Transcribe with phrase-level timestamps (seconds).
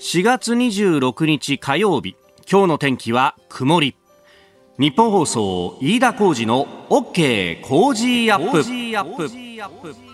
[0.00, 2.16] 4月26日火曜日
[2.50, 3.94] 今日の天気は曇り。
[4.78, 10.11] ニッポン放送飯田浩司の OK Cozy up。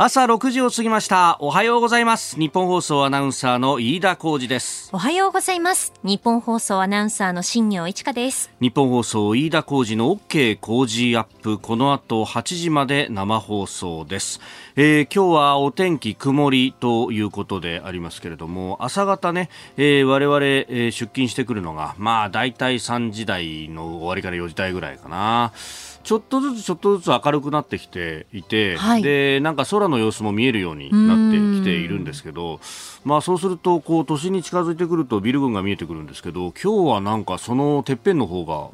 [0.00, 1.38] 朝6時を過ぎました。
[1.40, 2.38] おはようございます。
[2.38, 4.90] ニッポン放送アナウンサーの飯田浩司です。
[4.92, 5.92] おはようございます。
[6.04, 8.48] ニッポン放送アナウンサーの新行市佳です。
[8.60, 11.58] ニッポン放送飯田浩司の OK Cozy up。
[11.58, 14.40] この後8時まで生放送です、
[14.76, 25.52] えー、今日はお天気曇りということでありますけれども朝方ね、えー、我々、えー、出勤してくるのがまあ大体3時台の終わりから4時台ぐらいかな
[26.08, 32.60] ちょっとずつちょっとずつ明るくなってきていて、はい、でなんか空の様子も見えるようになってきているんですけど、
[33.04, 38.70] まあ、そうするとこう都心に近づいてくるとビル群が見えてくるんですけど今日はなんかそのてっぺんの方が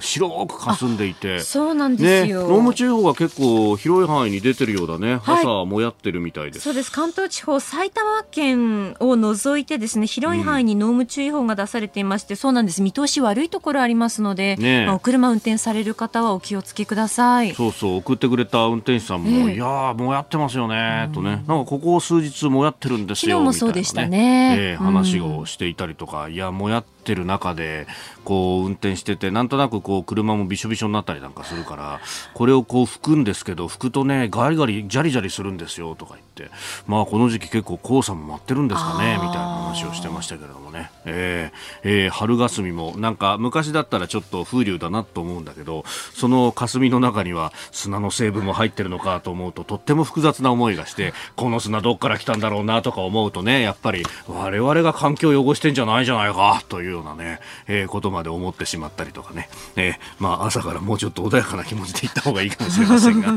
[0.00, 1.40] 白く霞んでいて。
[1.40, 6.64] そうなんですよ、ね、濃霧注意報が結構広い範囲に出てるようだね、はい、朝もやってるみたいです。
[6.64, 6.92] そうです。
[6.92, 12.82] 関東地方埼玉県を除いてですね広い範囲に濃霧注意報が出されていまして、うん、そうなんです。
[12.82, 17.54] 見通し悪いところありますので、ねまあ、お車運転される方はお気をつけください。
[17.54, 21.44] そうそう送ってくれた運転手さんも、えー、いやもうやってますよね、とね。
[21.46, 24.56] なんかここ数日もやってるんですよ昨日もそうでしたね、ね。
[24.58, 27.86] えー、話をしていたりとか、いやもやってる中で
[28.24, 32.00] こう運転しててなんとなくこう車もびしょびしょになったりなんかするから
[32.32, 36.50] これをこう拭くんですけど拭くとねガリガリジャリジャリするんですよとか言って。
[36.88, 63.32] まあこの時期結構黄砂も舞ってるんですかねみたいな話をしてましたけれどもね、えーえー、春霞もなんか昔だったらちょっと風流だなと思うんだけどその霞の中には砂の成分も入ってるのかと思うととっても複雑な思いがしてこの砂どっから来たんだろうなとか思うとねやっぱり我々が環境を汚してんじゃないじゃないかというようなね、えー、ことまで思ってしまったりとかね、えー、まあ朝からもうちょっと穏やかな気持ちで行った方がいいかもしれませんが、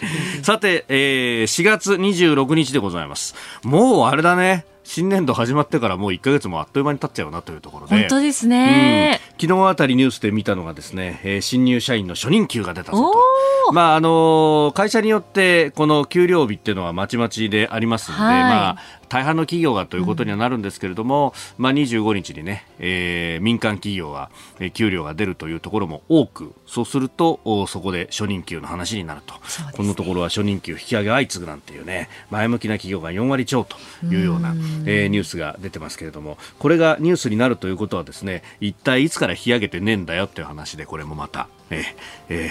[0.42, 3.34] さて、えー、4月26日でございます。
[3.62, 4.64] もうあれだね。
[4.88, 7.94] 新年度始まってからもう1か月もあっという間に経っちゃうなというところで。
[7.94, 13.72] 本当ですね、うん、昨日あたりニュースで見たのがですね、えー、新入社員の初任給が出たぞと。
[13.74, 18.76] まああのー、会社によってこの給料日っていうのはまちまちでありますので、はい、まあ
[19.08, 24.30] 大半の企業がということにはなるんですけれども、うん、まあ、25日にね、えー、民間企業は、
[24.60, 29.40] えー、給料が出るというところも多くそうするとそこで初任給の話になると、ね、
[29.72, 33.76] このところは初任給引き上げ相次ぐなんていうね前向きな企業が4割超と
[34.06, 34.54] いうような、う
[34.86, 41.84] えー、ニュースが出てますけれどもこれがニュースになるということはですね一体いつから引き上げてねえんだよっていう話でこれもまた、えー
[42.28, 42.50] えー、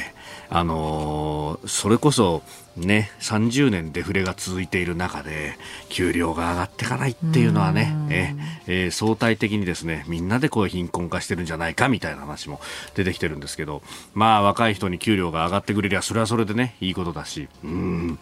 [0.49, 2.43] あのー、それこそ
[2.77, 5.57] ね、30年デフレが続いている中で
[5.89, 8.35] 給料が上がっていかないっていうのはね、え
[8.67, 12.61] えー、相対的にですねみんなでこう貧困化してるんじゃないかみたいな話も
[12.93, 13.81] 出てきてるんですけど
[14.13, 18.19] まあ若い人に給料が上がってくれりゃそれはそれでねいいことだしうん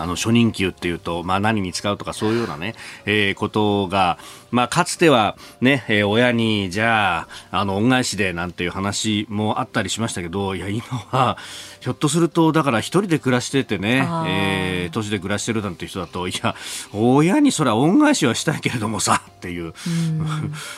[0.00, 2.74] あの初任給っていうと、まあ、何に使うとかそういうようなね、
[3.06, 4.18] えー、ことが、
[4.50, 11.36] まあ、かつてはね、えー、親にじゃああの恩返しでなんていう話もあったりしましたけどいや今は
[11.80, 16.54] ひょっとするとだから一人で暮らしててね、えー、都市で暮らしてるなんて人だといや
[16.92, 19.74] 親にそれは恩返しはしたいけれどもさっていう、う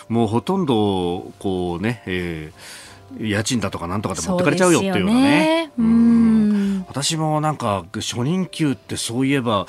[0.13, 2.82] もうほとんどこうね、えー、
[3.19, 5.73] 家賃だとかなんとかで持ってかれちゃうよっていうようなね。
[5.79, 6.85] うん。
[6.89, 9.67] 私もなんか初任給ってそういえば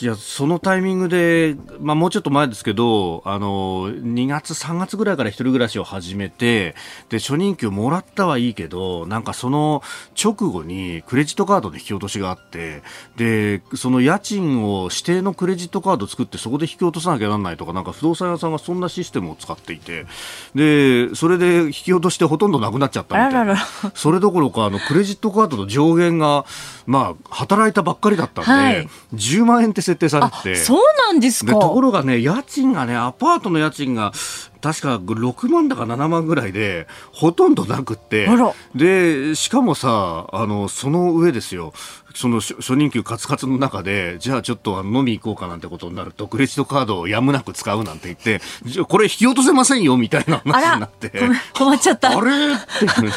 [0.00, 6.76] いやそのタイミングで、まあ、もうちょっと前ですけどあの2月、3月ぐらいから一人暮らしを始めて
[7.08, 9.82] で初任給もらったはいいけどなんかその
[10.22, 12.82] 直後にクレジットカードで引き落としがあって
[13.16, 20.06] でその家賃を指定のクレジットカード作ってそこで引き落とさなきゃならないとかなんか不動産屋さんがそんなシステムを使っていて
[20.54, 23.56] でそれで引き落としてほとんどなくなっちゃったみたいな。
[23.94, 26.44] それどころかあのクレジットカードの上限が、
[26.86, 31.52] まあ、働いたばっかりだったんで、はい、10万円って設定されてそうなんですか。
[31.52, 34.12] ところがね家賃がねアパートの家賃が
[34.60, 38.26] 確か6万だか7万ぐらいでほとんどなくって。
[38.74, 41.72] でしかもさあのその上ですよ
[42.18, 46.12] その初任給カツカツの中でじゃあちょっと飲み行こうかなんてことになる。
[46.12, 51.12] とクレジットカードをやむなく使うなんて言ってじゃこれ引き落とせませんよみたいな話になって。
[51.54, 52.18] 困っちゃった。
[52.18, 52.30] あれ？
[52.54, 52.58] っ
[52.98, 53.12] てね。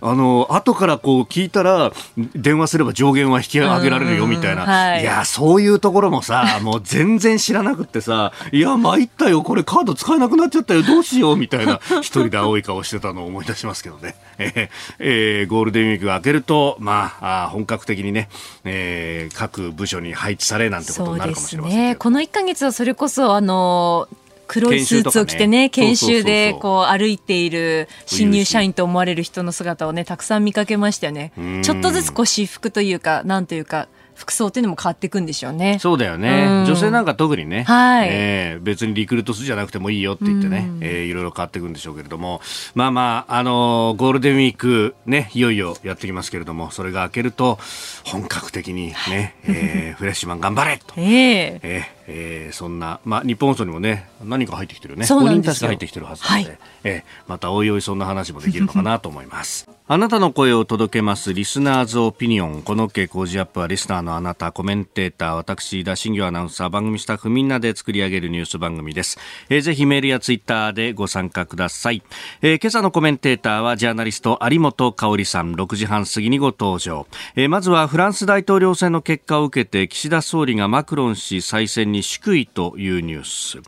[0.00, 18.28] あの後からこう聞いたら電話すれば上限は引き上げられるよみたいな、はい、いやそういうところもさもう全然知らなくってさいや参ったよこれれカード使えなくなっちゃったよどうしようみたいな一人で青い顔してたのを思い出しますけどね、えーえー、ゴールデンウィークが明けると、まあ、あ本格的にね、
[18.64, 24.08] えー、各部署に配置されなんてことになるかもしれませんね、この1か月はそれこそあの
[24.48, 31.32] 黒いスーツを着てね研修でこう歩いている新入社員と思われる人の姿をねたくさん見かけましたよね。
[31.62, 33.88] ちょっとずつこう私服というかなんというか
[34.18, 35.78] 服装っていうのも変わっていくんでしょうね。
[35.78, 36.46] そうだよね。
[36.60, 38.58] うん、女性なんか特にね、はい、え。
[38.58, 42.40] ー、別にリクルート数じゃなくてもいいよって言ってね、うん、えー、いろいろ変わっていくんでしょうけれども、
[42.74, 47.60] まあまあ、あのー、ゴールデンウィークね、いよいよやってきますけれども、それが明けると、
[48.04, 50.94] 本格的にね、えー、フレッシュマン頑張れと。
[50.96, 55.04] えー、えーえー、そんな、まあ、日本放送にもね、何か入ってきてるね。
[55.04, 59.68] 5人たちが入ってきてるはずなので、はい、えー、またおいおいそんな話もできるのかなと思います。
[59.90, 62.62] あなたの声を届けますリスナーズオピニオン。
[62.62, 69.18] この OK 工事アップはリスナーのあなた、コメンテーター、私、田新業アナウンサー、番組スタッフみんなで作り上げるニュース番組です。
[69.48, 72.02] えー、ぜひメールやツイッターでご参加ください。
[72.42, 77.06] えー、今朝のコメンテーターはジャーナリスト有本香里さん、6時半過ぎにご登場。
[77.36, 83.60] えー、まずはフランス大統領選の結果を受けて岸田総理がマクロン氏再選に祝意というニュース。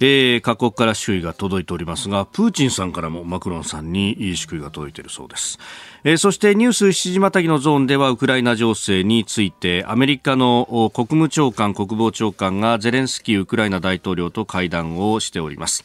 [0.00, 5.58] えー、各国から祝意が届いておりますが、プーチンさんからもマクロンさんに祝意が届いているそうです。
[6.04, 15.84] えー、そしてニュース7時またぎのゾーンではウクライナ情勢についてアメリカの国務長官国防長官がゼレンスキーウクライナ大統領と会談をしております。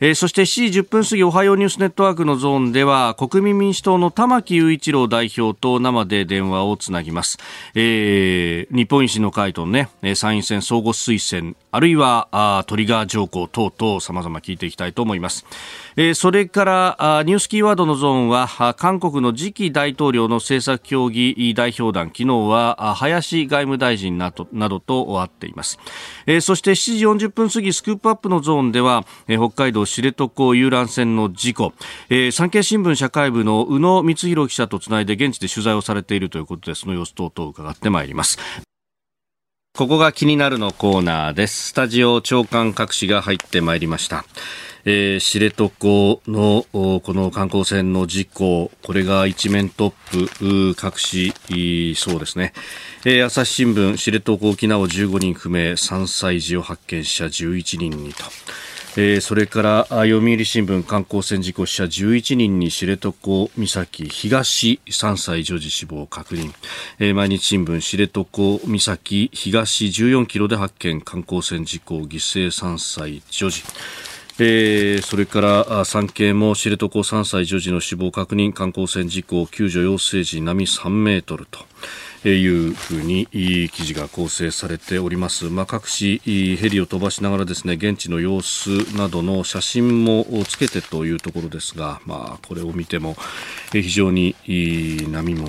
[0.00, 7.38] えー、そして7時10分過ぎおはようニュースネットワークのゾーンでは国民民主党の玉木雄一郎代表と生で電話をつなぎます、
[7.74, 15.44] えー、日本維新の会とね参院選相互推薦あるいはあトリガー条項等々様々聞いていきたいと思います。
[16.00, 18.46] えー、それからニュースキーワードのゾーンは
[18.78, 22.06] 韓国の次期大統領の政策協議代表団。
[22.06, 25.80] 昨日は林外務大臣などなどと会っています、
[26.26, 31.72] えー、そして7時40分過ぎスクープアップのゾーンでは、えー、北海道知床遊覧船の事故、
[32.10, 38.38] えー、産経新聞社会部の宇野光弘記者とつないで現地で取材をされているということでその様子等々伺ってまいります。
[39.76, 41.68] ここが気になるのコーナーです。
[41.68, 44.24] スタジオ長官各紙が入ってまいりました。
[44.84, 45.70] えー、知床
[46.30, 52.52] のこの観光船の事故、これが一面トップ、各紙、そうですね。
[53.04, 58.24] えー、朝日新聞、知床沖縄15人不明、3歳児を発見者11人にと。
[59.00, 63.12] えー、それから読売新聞観光船事故死者11人に知床
[63.56, 66.52] 岬東3歳女児死亡確認、
[66.98, 68.24] えー、毎日新聞知床
[68.66, 73.62] 岬東14キロで発見観光船事故犠牲3歳女児
[74.40, 81.58] えー、それから産経も知床3歳女児の死亡確認観光船事故救助要請時波3メートルと。
[82.24, 85.44] いうふうに記事が構成されております。
[85.46, 86.18] まあ、各紙
[86.56, 93.16] ヘリを飛ばしながらですね現地の様子などの写真もつけてというところですが、まあ、これを見ても
[93.70, 94.34] 非常に
[95.08, 95.48] 波も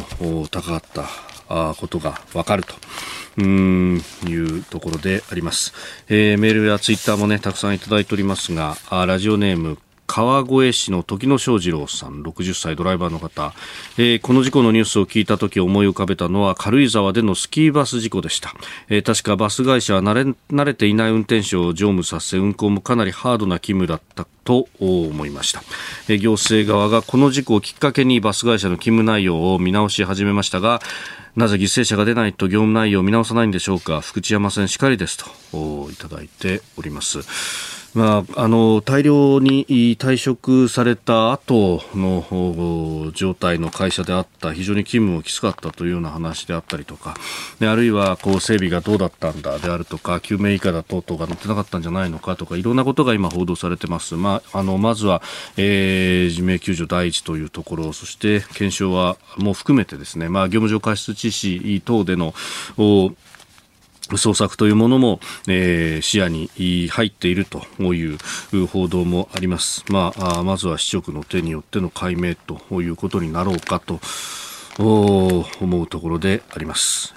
[0.51, 1.28] 高かった
[1.77, 2.75] ことがわかると。
[3.37, 5.73] うんいうところであります、
[6.09, 9.77] えー、メールやツイッターもねたくさんいただいておりますがあラジオネーム
[10.09, 13.53] 川越市の時野翔二郎さん60歳ドライバーの方、
[13.99, 18.51] えー、この事故のニュースを聞いた時思い浮かべたのは軽井沢でのスキーバス事故でした、
[18.89, 20.21] えー、確かバス会社は慣れ
[20.51, 25.61] 慣れていない運転手を乗務させ運行もかなりハードな勤務だったと思いました、
[26.07, 30.81] えー、行政側がこの事故をきっかけにバス会社の勤務内容を見直し始めましたが
[31.35, 34.01] なぜ犠牲者が出ないと業務内容を見直さないんでしょうか。
[34.01, 35.17] 福知山線しかりです
[35.51, 37.78] といただいております。
[37.95, 39.65] まあ、あの大量に
[39.97, 47.15] 退職された後の状態の会社であった非常に勤務もきつかったというような話であったりとか
[47.59, 55.21] であるいはこう整備がどうだったんだであるとか救命以下だ等々が載ってなかったんじゃないのかとかいろんなことが今報道されてます、まあ、あのまずは、
[55.57, 62.33] えー、人命救助第一というところそして検証はもう含めてですね、まあ、業務上過失致死等での
[64.17, 66.49] 捜索というものも、えー、視野に
[66.89, 68.17] 入っているという
[68.67, 69.83] 報道もあります。
[69.89, 73.99] まあ、まずは市直の手によっての解明ということになろうかと。
[74.81, 77.13] 思うところであります。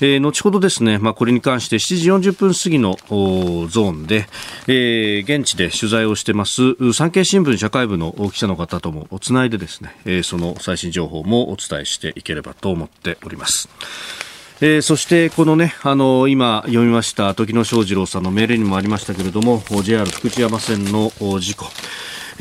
[0.00, 4.26] えー、後ほどですね、まあ、これに関して7時40分過ぎのゾーンで、
[4.66, 13.68] えー、現地で取材をしてます産経新聞社会部の記者の方ともつないでですね、え、その最新情報もお伝えしていければと思っております。
[14.64, 21.66] えー、そしてこのね、あの今読みました時野翔二郎さんの命令にもありましたけれども JR 福知山線の事故。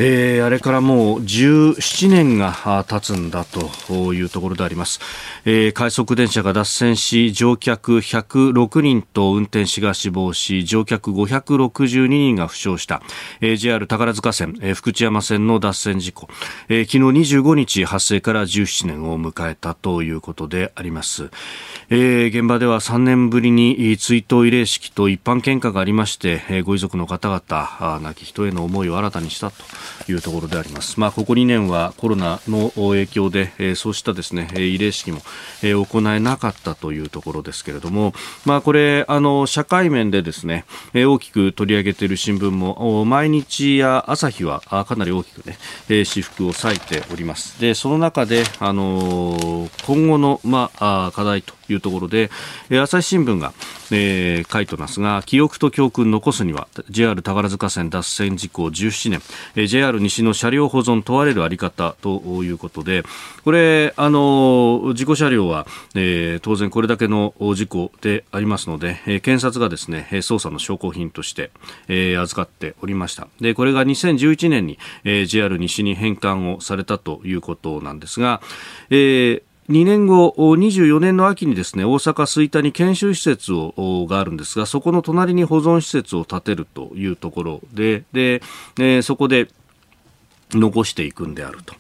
[0.03, 4.99] えー、あれからもう17年が経つんだというところであります、
[5.45, 13.03] えー、快速電車が脱線し乗客106人と運転士が死亡し乗客562人が負傷した、
[13.41, 16.27] えー、JR 宝塚線、えー、福知山線の脱線事故、
[16.67, 21.29] えー、昨日25日発生から17年を迎えたということであります、
[21.91, 29.90] えー、現場では3年ぶりに追悼慰霊式と一般献花がありまして、えー、ご遺族の方々亡き人への思いを新たにしたと。
[30.07, 30.99] いうところであります。
[30.99, 35.19] まあ、ここ2年はコロナの影響で、えー、そうしたですね、慰霊式も、
[35.63, 38.13] えー、行えなかったというところですけれども、
[38.45, 45.57] まあ、これ、あの、社会面でですね、えー、大きく取り上げている新聞も、毎日や朝日はかなり大きくね、
[45.89, 47.59] えー、私服を割いております。
[47.59, 52.29] で、その中で、あの今後の、まあ、課題というところで、
[52.69, 53.53] えー、朝日新聞が、
[53.91, 59.21] えー、書いてますが、記憶と教訓残すには、JR 宝塚線脱線事故17年、
[59.55, 63.03] えー、JR 西の車両保存問われるあり方ということで、
[63.43, 71.51] これ、あの、事故車両は、えー、当然これだけの事故でありますので、えー、検察がですね、捜査の証拠品として、
[71.87, 73.27] えー、預かっておりました。
[73.39, 78.41] で、これが2011年に、えー、JR 西に返還をされたということなんですが、
[78.89, 88.41] えー、2年後、24年の秋にですね、大阪吹田に研修施設をがあるんですが、そこの隣に保存施設を建てるというところで、で、
[88.77, 89.47] えー、そこで
[90.53, 91.75] 残していくんであると。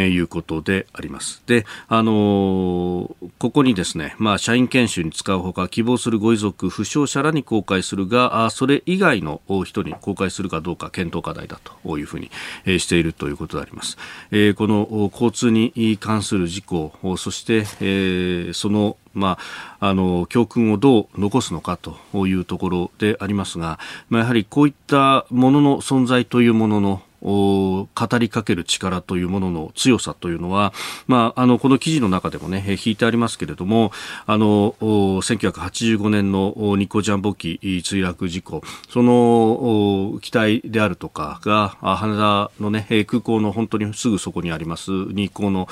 [0.00, 1.42] えいうことであります。
[1.46, 12.30] で、あのー、ここにですね、まあ、社員研修に使うほか、希望するご遺族、負傷者らに公開するが、あそれ以外の人に公開するかどうか検討課題だというふうに、
[12.64, 13.96] えー、しているということであります。
[14.30, 19.38] えー、この交通に関する事故、そして、えー、そのま
[19.78, 23.78] あ、あの教訓をどう残すのかというところでありますが、
[24.08, 27.88] まあ、やはりこういったものの存在というものの語
[28.18, 30.72] りかける力というものの強さというのは、
[31.06, 33.92] まあ、あのこの記事の中でもね引いてありますけれども
[34.26, 45.68] あの1985年の日光ジャンボ機墜落事故その機体であるとかが羽田の、ね、空港の本当にすぐそこにあります日光の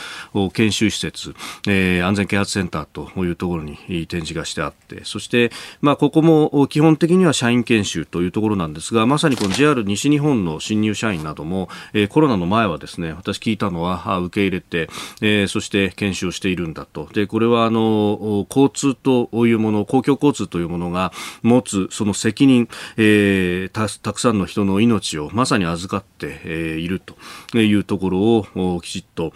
[0.52, 1.34] 研修施設、
[1.66, 14.88] えー、安全啓発センターというところに展示がしてあってそして、まあ、ここも基本的には社員研修というところなんですがまさにこの JR 西日本の新入社員などども、えー、コロナの前はですね、私聞いたのは、受け入れて、
[15.20, 17.08] えー、そして研修をしているんだと。
[17.12, 29.32] で、これはあの、交通というもの、公共交通というものが持つその責任、えー、たたくさんの人の命をまさに預かって、いるというところをきちっと、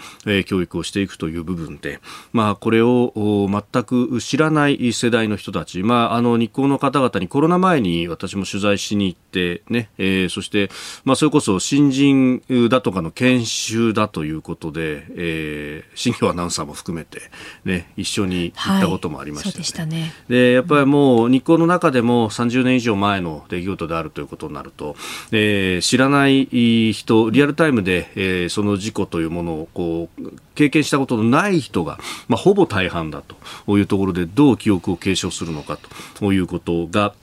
[0.46, 2.00] 教育をしていくという部分で、
[2.32, 3.12] まあ、これを
[3.50, 9.25] 全く知らない世代の人たち、まあ、あの、日光の方々にコロナ前に私も取材しに行って
[9.68, 10.70] ね、えー、そして、
[11.04, 17.20] まあ、それこそ新人だとかの研修だということで、えー、新庄アナウンサーも含めて、
[17.64, 20.00] ね、一緒に行ったこともありましたね。
[20.00, 24.96] はい、で、ね、やっぱりもう日光の中でも30年以上前の出来事であるということになると、
[25.32, 26.46] えー、知らない
[26.92, 35.78] 人、リアルタイムで、えー、その事故というものをこう経験したことのない人が、まあ、ほぼ大半だというところでどう記憶を継承するのか
[36.14, 37.14] ということが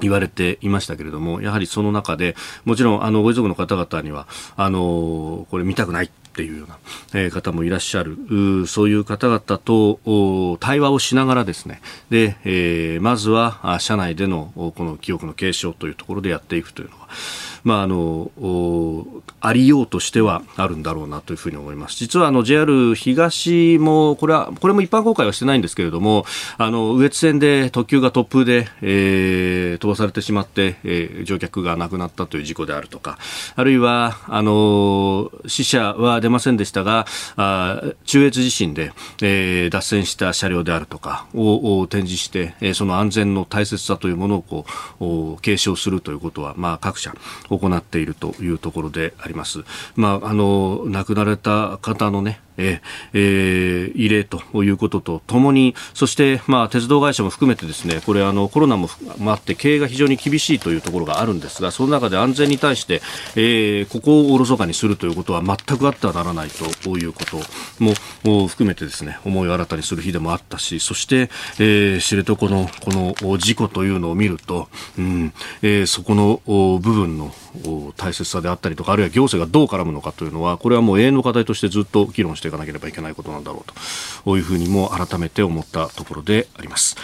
[0.00, 6.78] 言われていましたけれども、やはりその中で、もちろん、あの、ご遺族の方々には、あの、これ見たくないっていうような、
[7.14, 8.16] えー、方もいらっしゃる、
[8.66, 17.08] そういう方々と対話をしながらですね、で、えー、まずは、社内での、この記憶の継承というところでやっていくというのは、
[17.64, 18.30] まあ、あの
[19.40, 21.96] ありようとしてはあるんだろうなというふうに思います。
[21.96, 26.24] 実はあの JR 東もこれはこれも一般公開はしてないんですけれども
[26.58, 33.18] あの羽越線で特急が突風で、えー、飛ばされてしまって、えー、乗客が亡くなったという事故であるとか
[33.56, 37.06] あるいはあの死者は出ませんでしたが
[37.36, 38.92] あ中越地震で、
[39.22, 47.14] えー、脱線した車両であるとかを展示して、えー、その安全の大切さというものをこう継承するということは、まあ、各社
[47.58, 49.64] 行っているというところであります。
[49.96, 58.88] まあ、あの亡くなられた方のねえー、異例ということとともに、そして、まあ、鉄道会社も含めてですね、これあのコロナも
[59.26, 63.02] あって経営が非常に厳しいというところがあるんですが、その中で安全に対して、
[63.36, 67.40] えー、ここをおろそかにするということは全くあってはならないということ
[68.24, 74.68] も含めてですね、思いを新たにする日でもあったし、そして、えー、知床のこの事故というのを見ると、
[74.98, 75.32] うん
[75.62, 77.32] えー、そこの部分の
[77.96, 83.74] 大切さであったりとか、あるいは行政がどう絡むのかというのは、これはもう永遠の課題としてずっと議論してしていかなければいけないことなんだろうと
[84.24, 86.96] こういうふうにも改めて思ったところであります。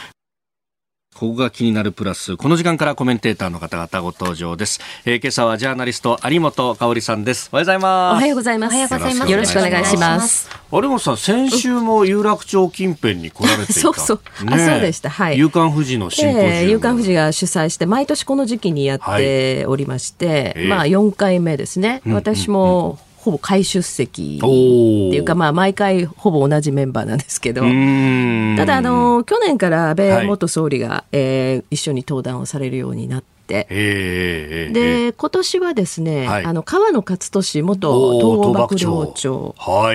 [1.20, 2.38] ここが気になるプラス。
[2.38, 4.80] この時間からコメンテーターの方々ご登場です。
[5.04, 7.50] えー、今朝はジャーナリスト有本香里さんです。
[7.52, 8.16] おはようございます。
[8.16, 8.70] おはようございます。
[8.70, 9.30] おはようございます。
[9.30, 10.48] よろしくお願いします。
[10.72, 13.74] 有本さん、先週も有楽町近辺に来られていた。
[13.82, 14.44] そうそう。
[14.46, 15.10] ね、あ、そうでした。
[15.10, 15.38] はい。
[15.38, 22.00] 夕刊富士のシンポジウム、えー、夕刊富士が主催して、毎年この時期にやっておりまして、はい、まあ4回目ですね。
[22.06, 39.54] 私も、ほぼ回出席っていうか、まあ、毎回ほぼ同じメンバーなんですけど、ただ、あの、去年から安倍元総理が、はい、えー、一緒に登壇をされるようになって、て、で今年はですね、はい、あの川野勝利元東幕僚長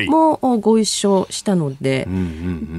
[0.09, 2.07] もご一緒したので、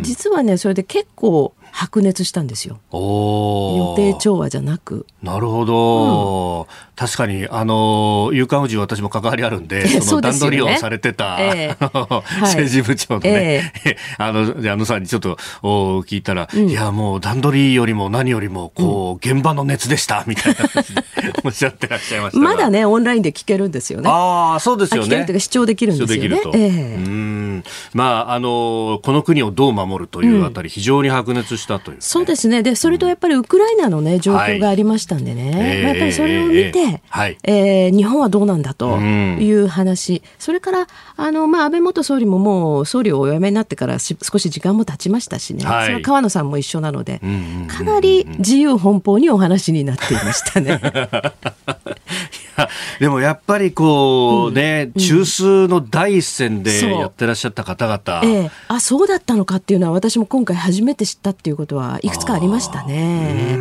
[0.02, 2.80] 実はねそれで結構白熱したんですよ。
[2.90, 5.04] 予定調和じゃなく。
[5.22, 6.62] なるほど。
[6.62, 6.66] うん、
[6.96, 20.58] 確かに、あの、夕刊富士私も関わりあるんで、その段取りをされてた、えー、 政治部長のね、えー、 あの、あのさんにちょっとお聞いたら、うん、いや、もう段取りよりも何よりも、こう、うん、現場の熱でした、みたいな
[21.44, 24.08] おっしゃってらっしゃいましたまだね、オンラインで聞けるんですよね。
[24.08, 25.26] ああ、そうですよね。
[25.38, 26.40] 視聴できるんですよね。
[26.54, 27.64] えー、うん。
[27.92, 32.62] まあ、あの、この国をどう守るというあたり、非常に白熱したという、ね、そうですね。
[32.62, 35.52] で、それとやっぱりウクライナのね、状況がありましたんでね。
[35.52, 40.22] はい、やっぱりそれを見て、えー、えー、日本はどうなんだという話。
[40.38, 45.64] それから、あの、まあ、安倍元総理ももう総理をお辞めになってから少し時間も経ちましたしね。
[45.64, 47.20] はい、それは川野さんも一緒なので、
[47.68, 50.80] かなり自由奔放にお話になっていましたね。
[53.00, 63.56] でもやっぱりこうね、うん、中枢の第一線でやってらっしゃった方々、ええ、あそうだったのかっていうのは私も今回初めて知ったっていうことはいくつかありましたね。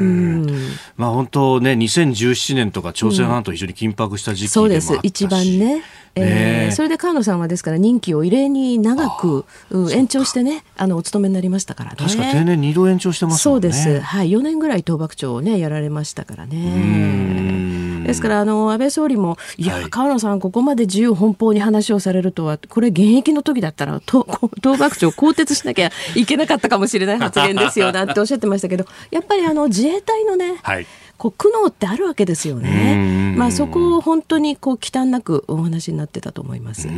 [0.00, 0.46] うん。
[0.96, 5.06] まあ本当ね2017年とか朝鮮半島非常に緊迫した時期でもあったし、うん、そうです。
[5.06, 5.82] 一番ね。
[6.16, 9.44] えー、それで川野さんはですから任期を異例に長く
[9.92, 11.96] 延長してねあのお勤めになりましたからね。
[11.98, 14.00] 確か定年2度延長してます、ね、そうです。
[14.00, 14.30] はい。
[14.30, 24.24] 4年ぐらい倒幕長をねやられましたからねですからあの安倍総理もいや、はい、川野さんここまで自由奔放に話をされるとはこれ現役の時だったら倒
[24.78, 30.86] 幕長更迭しなきゃいけなかったかもしれない発言ですよなんておっしゃってましたけどやっぱりあの自衛隊のね、はい
[31.20, 33.34] こう苦悩ってあるわけですよね。
[33.36, 36.88] まあそこを本当にこう忌憚なくお話になってたと思います。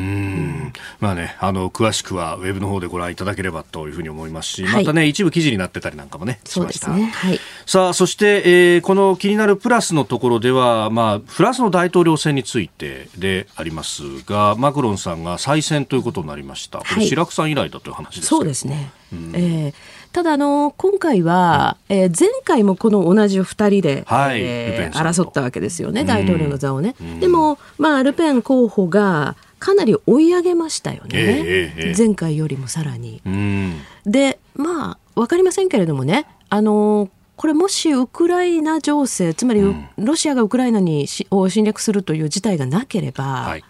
[1.00, 6.92] まあね、あの詳しくはウェブの方でご覧いただければというふうに思いますし、はい、またね一部記事になってたりなんかもねしました。
[6.92, 7.40] ね、はい。
[7.66, 8.42] さあそして、
[8.76, 16.78] えー、この気になるプラスのところではまあフランスの大統領選についてでありますが、マクロンさんが再選ということになりました。
[16.78, 18.92] これ、白くさん以来だという話ですそうですね。
[19.12, 19.74] うん、えー
[20.12, 24.40] ただあの今回は、えー、前回もこの同じ2人で、はい。
[24.42, 26.94] えー、争ったわけですよね大統領の座をね。
[27.18, 33.22] でも、まあ、ルペン候補がかなり追い上げましたよね、えー、前回よりもさらに。
[34.04, 43.64] でまあ分かりませんけれどもねあのこれもしウクライナ情勢つまり、うん、ロシアがウクライナにしを侵略するという事態がなければ、はい、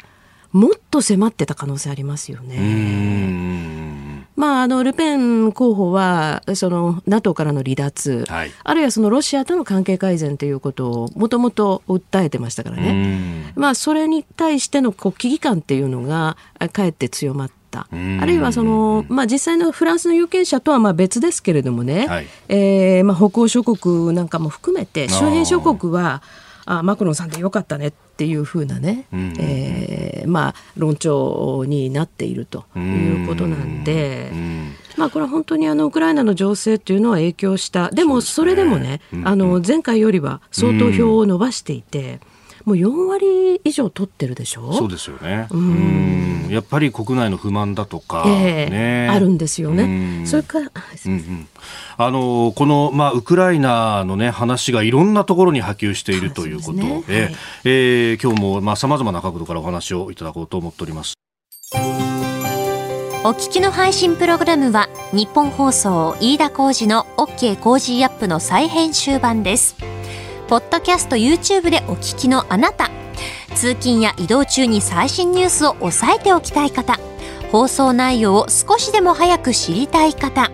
[0.51, 3.92] もっと迫ってた可能性ありますよね。
[4.37, 16.37] まあ、あのルペン候補はその NATO からの離脱、はい、あるいはそのロシアとの関係改善ということをもともと訴えてましたからね、まあ、それに対してのこう危機感っていうのが
[16.73, 17.53] かえって強まった。
[17.81, 17.87] あ
[18.27, 26.23] るいはその、まあ、実際のフランスの有権者とはまあ別ですけれどもね、はい、えー、まあ、北欧諸国なんかも含めて周辺諸国は
[26.65, 37.91] あマクロンさんでよかったねっていうふうなね、うん、えー、まあ、論調になっているということなんで、うん、まあ、これは本当にあのウクライナの情勢というのは影響した。
[37.91, 39.23] でもそれでもね、ね。
[39.25, 42.21] あの前回よりは相当票を伸ばしていて。
[42.65, 44.73] もう4割以上取ってるでしょ？
[44.73, 45.49] そうですよね。
[45.51, 46.49] うん。
[46.51, 50.27] やっぱり国内の不満だとか、えー、ね、あるんですよね。
[50.27, 50.71] それから、
[51.07, 51.49] うんうん、
[51.97, 56.93] あのこの、まあ、ウクライナの、ね、話がいろんなところに波及しているということで、ね。
[56.93, 57.05] はい、
[57.65, 61.15] えー、今日もさまざまな角度からお話をいただこうと思っております。
[63.25, 69.77] お聞きの配信プログラムは日本放送飯田浩司の OK コージーアップの再編集版です。
[70.53, 72.91] ポッドキャスト YouTube でお聞きのあなた。
[73.55, 77.01] 通勤や移動中に最新ニュースを押さえておきたい方。
[77.51, 80.51] 放送内容を少しでも早く知りたい方。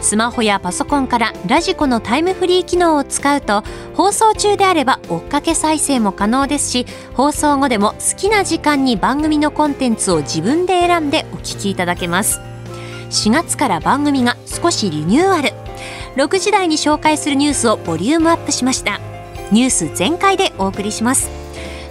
[0.00, 3.62] スマホやパソコンからラジコのタイムフリー機能を使うと
[3.94, 12.40] 放送中であれば追っかけ再生も可能ですし放送後でも好きな時間に番組のコンテンツを自分で選んでお聞きいただけます。
[13.10, 15.52] 4月から番組が少しリニューアル。
[16.16, 19.00] 6時台に紹介するニュースをボリュームアップしました。
[19.52, 21.30] ニュース全開でお送りします。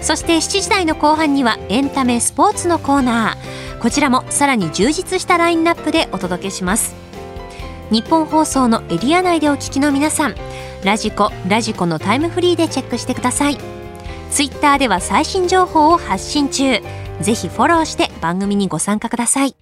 [0.02, 3.82] そして7時台の後半にはエンタメスポーツのコーナー。
[3.82, 6.96] こちらもさらに充実したラインナップでお届けします。
[7.90, 10.36] 日本放送のエリア内でお聞きの皆さん。
[10.84, 13.58] ラジコラジコのタイムフリーでチェックしてください。
[14.32, 16.82] ツイッターでは最新情報を発信中。
[17.22, 19.56] ぜひフォローして番組にご参加ください。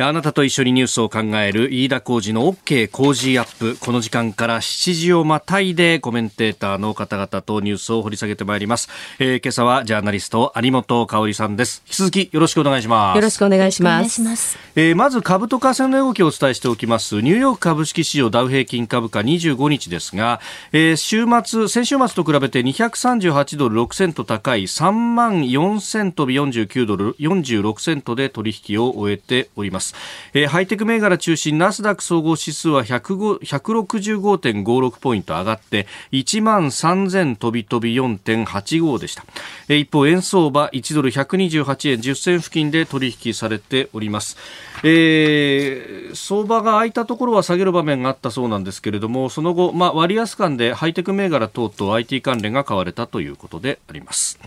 [0.00, 3.76] あなたと一緒にニュースを考える飯田浩二の OK 工事アップ。
[3.80, 8.88] この時間から7時をまたいでコメンテーターの方々とニュースを掘り下げてまいります。
[9.18, 11.82] えー、今朝はジャーナリスト有本香里さんです。
[11.86, 13.16] 引き続きよろしくお願いします。
[13.16, 14.22] よろしくお願いします。
[14.22, 17.20] ますえー、まず株と為替の動きをお伝えしておきます。
[17.20, 29.87] ニューヨーク株式市場ダウ平均株価25日ですが、えー、週末、先週末と比べて238ドル6セント高い3万4千飛び49ドル46セントで取引を終えております。。
[30.34, 39.24] えー、ハイテク銘柄中心ナスダック総合指数は165.56ポイント上がって1万3000飛び飛び4.85でした。
[39.68, 44.36] えー、一方、円相場1ドル128円10銭付近で取引されております。
[44.84, 54.38] えー、相場が空いたところは下げる場面があったそうなんですけれども、その後、まあ、割安感でハイテク銘柄等々 IT 関連が買われたということであります。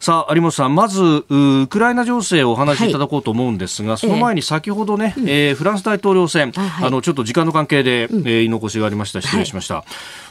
[0.00, 2.92] さあ有本さん、まずウクライナ情勢をお話しい。
[2.92, 9.20] ただこうと思うんですが、はい、その前に先ほどね、えー、えー、フランス大統領選、はい、あのちょっと時間の関係で、うん、えー、言い残しがありました。
[9.20, 9.84] 失礼しました、はい、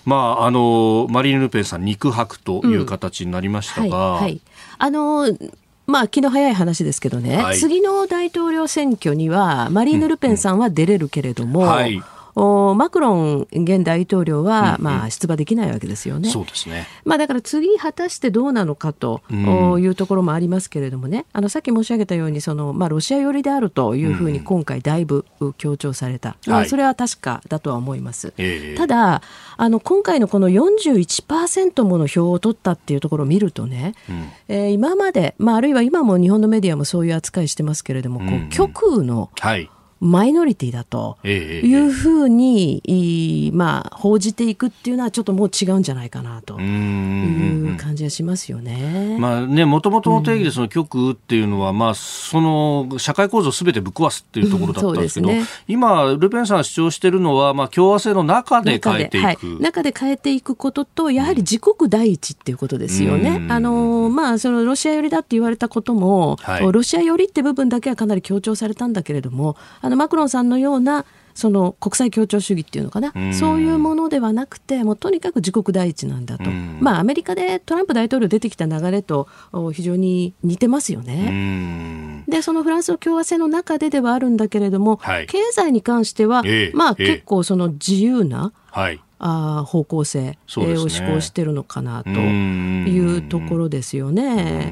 [0.06, 4.42] まああのマリーヌ・ルペンさん肉薄という形になりましたが、うん、
[4.78, 5.38] あの
[5.86, 11.68] まあ、気の早い話ですけどね、次の大統領選挙にはマリーヌ・ルペンさんは出れるけれども、うん。
[11.68, 12.02] はい
[12.38, 16.30] マクロン現大統領は、うんまあ、出馬できないわけですよね。
[16.30, 16.88] そうですね。
[17.04, 25.26] まあ、だから次果たしてどうなのかというところもありますけれどもね、あのさっき申し上げたようにその、まあ、ロシア寄りであるというふうに今回だいぶ
[25.58, 28.34] 強調された、うん、まあ、それは確かだとは思います。
[28.38, 29.22] はい、ただ
[29.58, 49.18] あの今回のこの41%もの票を取ったっていうところを見るとね、うん、えー、今まで、まあ、あるいは今も日本のメディアもそういう扱いしてますけれども、こう極右の、はいマイノリティだというふうに、まあ、報じていくっていうのはちょっともう違うんじゃないかなという感じがしますよね。
[49.20, 59.24] まあね、もともとの定義でその極右っていうのは、うん、まあ、その社会構造すべてぶっ壊すっていうところだったんですけど、うんね、今、ルペンさんが主張しているのは、まあ、共和制の中で変えていく。
[59.24, 63.48] 中ではい、中で変えていくことと、やはり自国第一っていうことですよね。
[63.50, 69.56] あの、まあ、そのロシア寄りだって言われたことも、はい、ロシア寄りって部分だけはかなり強調されたんだけれども、
[69.88, 76.50] あのマクロンさんのようなその国際協調主義っていうのかな、うそういうものではなくて、もうとにかく自国第一なんだと、
[76.82, 79.28] まあ、アメリカでトランプ大統領出てきた流れと
[79.72, 82.24] 非常に似てますよね。
[82.28, 89.00] で、そのフランスの共和制の中でではあるんだけれども、はい、経済に関しては、えー、まあ、結構その自由な、はい。
[89.20, 94.72] あ方向性、ね、を施行してるのかなというところですよね。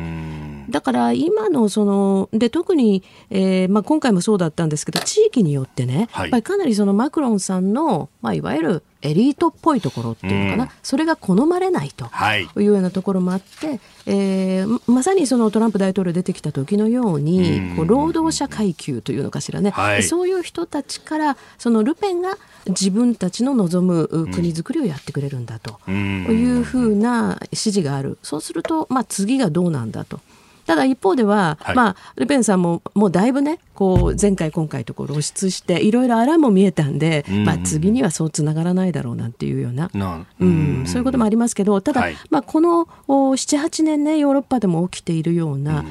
[0.70, 12.50] だから今のそので特に、えーまあ、今回もそうだったんですけど地域によってね、はい、やっぱりかなりそのマクロンさんの、まあ、いわゆるエリートっぽいところっていうのかな、うん、それが好まれないとい。
[12.56, 30.20] うようなところもあって、はい、えー、まさにそのトランプ大統領出てきた時のように、うん、こう労働者階級というのかしらね、はい、そういう人たちからそのルペンが自分たちの望む国づくりをやってくれるんだというふうな指示がある、そうすると、まあ、次がどうなんだと。
[30.66, 39.92] ただ一方では、はい、まあ、ルペンさんももうだいぶね、こう前回、今回とこう露出して、いろいろあらも見えたんで、まあ、次にはそうつながらないだろうなんていうような、
[40.40, 45.86] うん、そういうこともありますけど、ただ、はい、まあ、この7、8年ね、ヨーロッパでも起きているような、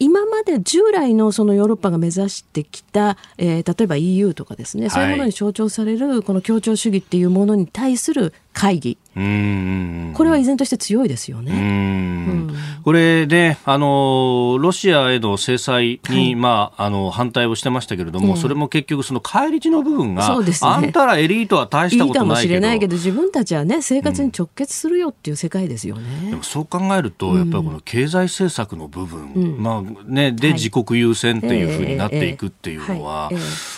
[0.00, 11.52] 今まで従来のそのヨーロッパが目指してきた、えー、例えば EU とかですね、そういうものに象徴されるこの協調主義っていうものに対する会議、これは依然として強いですよね。
[11.52, 26.02] うん、これで、あの、ロシアへの制裁に、はい、まあ、あの、反対をしてましたけれども、それも結局その返り血の部分が、そうですね、あんたらエリートは大したことないかもしれないけど、自分たちはね、生活に直結するよっていう世界ですよね。
[26.24, 33.30] うん、でもそう考えると、やっぱりこの経済政策の部分、うん、まあね、で、自国優先っていうふうになっていくっていうのは、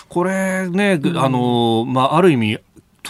[0.09, 2.57] これね、あの、まあ、ある意味、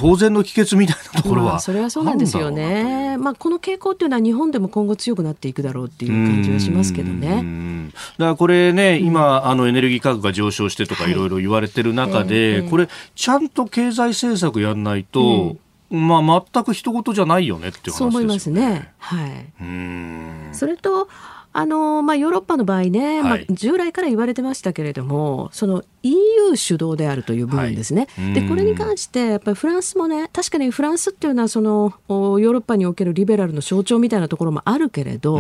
[0.02, 3.18] 当然の帰結みたいなところは、まあ、それはそうなんですよね。
[3.18, 7.92] まあこの傾向っていうのは日本でも今後強くなっていくだろうっていう感じはしますけどね。
[8.18, 15.58] だからこれね、今あのエネルギー価格が上昇してとかいろいろ言われてる中で、はい、これちゃんと経済政策やんないと。
[15.94, 18.12] まあ、全く一言じゃないよねっていう話ですよね。
[18.12, 18.94] そう思いますね。
[18.98, 20.56] はい。
[20.56, 21.10] それと、
[21.54, 35.38] あのまあ、ヨーロッパの場合ね、はい、まあ、従来から言われてましたけれども、その EU 主導であるという部分ですね、はい、でこれに関して、やっぱりフランスもね、確かにフランスっていうのはその、ヨーロッパにおけるリベラルの象徴みたいなところもあるけれど、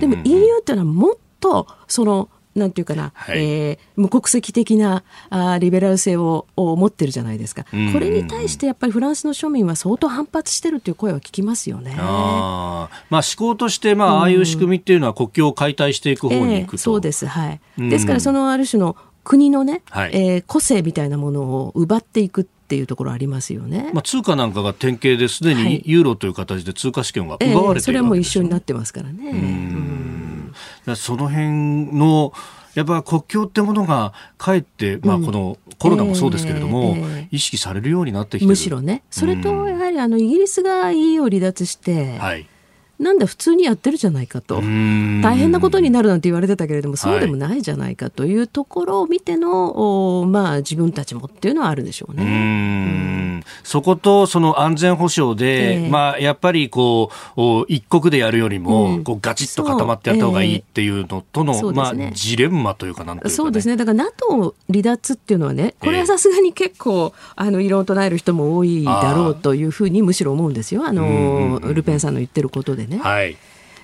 [0.00, 11.96] でも EU っていうのはもっとそのなんていうかな、はい、えー、無国籍的なあリベラル性をを持ってるじゃないですか、これに対してやっぱりフランスの庶民は相当反発してるという声は聞きますよね。
[11.98, 23.90] あまあ、思考として、まあ、ああいう仕組みっていうのは国境を解体していく方に行くと、えー、そうです、はい、ですからそのある種の国のね、はい、えー、個性みたいなものを奪っていくっていうところありますよね。
[23.92, 29.30] まあ、通貨なんかが典型ですでにユーロという形で通貨試験が奪われている、ねはいえー、それはもう一緒になってますからね。
[29.30, 30.31] うん
[30.96, 32.32] その辺の
[32.74, 39.02] やっぱ国境ってものがかえって、まあ、このコロナもそうですけれども、えーえー、意識されるようになってきてむしろね。
[39.10, 42.46] それとやはりあのイギリスが EU を離脱して、はい、
[43.02, 44.56] なんだ普通にやってるじゃないかと。
[44.56, 52.22] 大変なことになるなんて言われてたけれどもそうでもないじゃないかというところを見ての、はい、まあ、自分たちもっていうのはあるでしょうね。
[52.24, 53.32] う
[53.64, 63.76] そことその安全保障で、えー、まあ、やっぱりこう一国でやるよりも、うん、こうガチッと固まってやった方がいいっていうのとの、えー、まあ、ジレンマというかなんというか、ね、そうですね。
[63.76, 70.84] だから NATO 離脱っていうのはねこれはさすがに結構、あの異論を唱える人も多いだろうというふうにむしろ思うんですよ。
[70.86, 72.91] あの、ルペンさんの言ってることでね。
[72.98, 73.36] はい、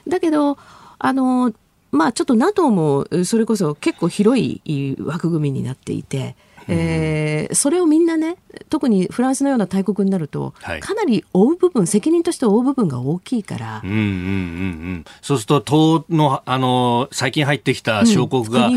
[0.07, 0.59] だけど
[0.99, 1.53] あの
[1.90, 6.37] まあちょっと NATO もそれこそ結構広い枠組みになっていて。
[6.68, 8.37] えー、それをみんなね
[8.68, 14.04] 特にフランスのような大国になると、はい、かなり負う部分責任として負う部分が大きいから、うんうんうんう
[14.98, 18.70] ん、そうすると党のあの最近入ってきた小国が、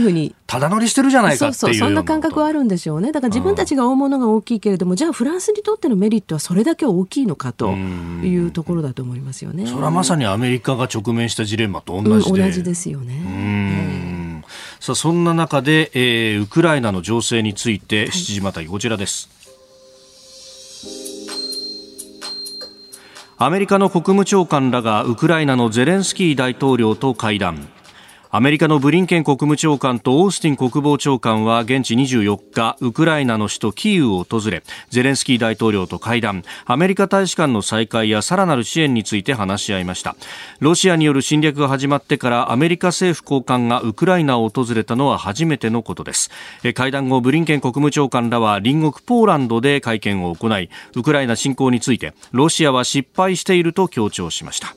[0.47, 3.11] ただ乗りしてるじゃないかっていうそうそうそんな感覚はあるんでしょうね。
[3.11, 9.67] だから自分たちが負うものが大きいけれどもじゃあフランスにとってのメリットはそれだけ大きいのかというところだと思いますよね。
[9.67, 13.21] それはまさにアメリカが直面したジレンマと同じで、うん、同じですよね。
[13.25, 14.30] うん
[14.81, 19.29] さあそんな中で、えー、ウクライナの情勢について7時またぎこちらです。
[23.37, 27.69] アメリカの国務長官らがウクライナのゼレンスキー大統領と会談。
[28.33, 36.43] アメリカのブリンケン国務長官とオースティン国防長官は現地24日ウクライナの首都キーウを訪れゼレンスキー大統領と会談。
[36.65, 40.15] アメリカ大使館の再開やさらなる支援について話し合いました。
[40.61, 46.31] ロシアによる侵略が始まってからアメリカ政府高官がウクライナを訪れたのは初めてのことです。
[46.73, 54.73] 会談後ブリンケン国務長官らは隣国ポーランドで会見を行いウクライナ侵攻についてロシアは失敗していると強調しました。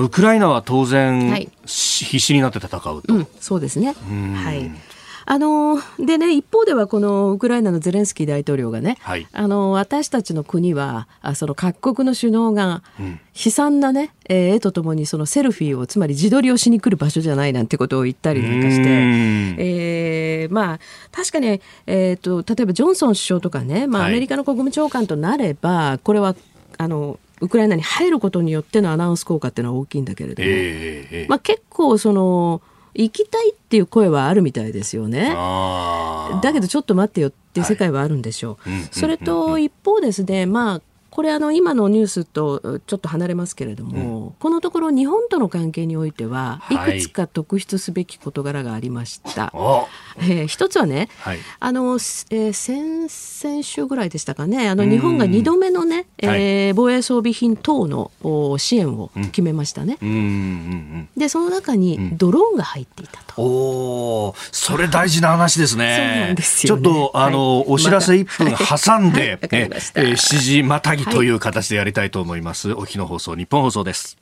[0.00, 3.94] ウクライナは当然、はい、必死になって戦うと、うん、そうですね。
[3.94, 4.70] はい。
[5.30, 12.82] あのでね一方ではこのウクライナのゼレンスキー大統領がね、はい、あの私たちの国はあその各国の首脳が
[13.34, 18.88] 悲惨なね、うん、絵とともにそのセルフィーをつまり自撮りをしに来る場所じゃないなんてことを言ったりなんかして、
[19.58, 20.80] えー、まあ
[21.12, 26.36] 確かに、えーと、例えばジョンソン首相とかね、まあ、アメリカの国務長官となれば、これは
[26.78, 32.62] あのウクライナに入ることによってのアナウンス効果っていうのは大きいんだけれども、えー、まあ、結構その
[32.94, 35.28] 行きたいっていう声はあるみたいですよね。
[36.42, 38.70] だけどちょっと待ってよっていう世界はあるんでしょう。
[38.70, 40.82] はい、それと一方ですね、まあ
[41.18, 47.00] これあの今のニュースとちょっと離れますけれども、うん、このところ日本との関係においてはい。
[47.00, 49.46] くつか特筆すべき事柄がありました。
[49.46, 49.88] は
[50.20, 58.12] い、えー、一つはね、はい、あの、えー、先々週ぐらいでしたかねあの日本が2度目のね、えー、防衛装備品等の
[58.56, 59.98] 支援を決めましたね。
[60.00, 63.42] うんうんうん、でその中にドローンが入っていたと。
[63.42, 65.96] おそれ大事な話ですね。
[65.96, 72.72] そうなんですよ、ね、ちょっとあの、はい、お知らせ1分挟んで、はい、えー、7時またぎという形でやりたいと思います。
[72.72, 74.18] お日の放送、日本放送です。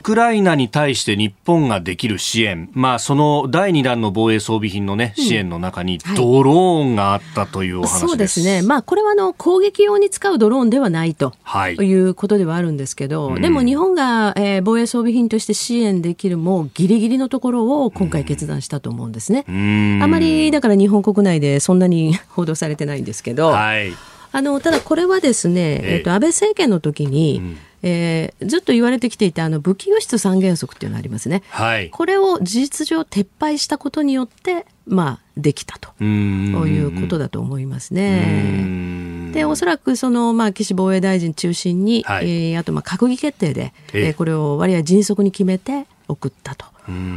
[0.00, 19.44] ウクライナに対して日本ができる支援、まあ、その第2弾の防衛装備品の、ね、支援の中にドローンがあったというお話です、はい、そうですね、まあ、これはあの攻撃用に使うドローンではないと、はい、いうことではあるんですけど、うん、でも日本が、えー、防衛装備品として支援できるもうギリギリのところを今回決断したと思うんですね。
[19.48, 23.48] うん、あまりだから日本国内でそんなに 報道されてないんですけど。
[23.48, 23.92] はい
[24.36, 35.94] あのただこれはですね、えー、と安倍政権の時に、うん、えー、ずっと言われてきていたあの武器輸出三原則っていうのがありますね、はい、これを事実上撤廃したことによって、まあ、できたと。
[36.04, 39.32] いうことだと思いますね。
[39.32, 46.66] でおそらくその、まあ、岸防衛大臣中心に、はい、えー、あとまあ閣議決定で、えー、これを割合迅速に決めて送ったと。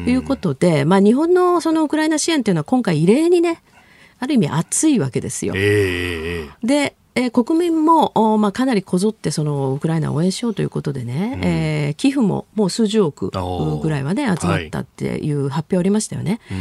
[0.07, 3.61] いうことで、まあ、日本のそのウクライナ支援というのは今回異例にね
[4.19, 5.53] ある意味熱いわけですよ。
[5.55, 16.39] えー、でえー、国民も、まあ、かなりこぞってそのウクライナを応援しようということでね、うん、えー、寄付ももう数十億ぐらいはね集まったっていう発表ありましたよね。
[16.47, 16.55] は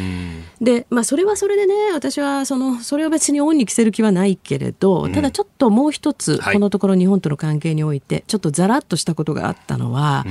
[0.61, 10.25] い、で、まあ、それはそれでね私はそのそれを別に恩に着せる気はないけれど、うん、ただちょっともう一つ、このところ日本との関係においてちょっとざらっとしたことがあったのは、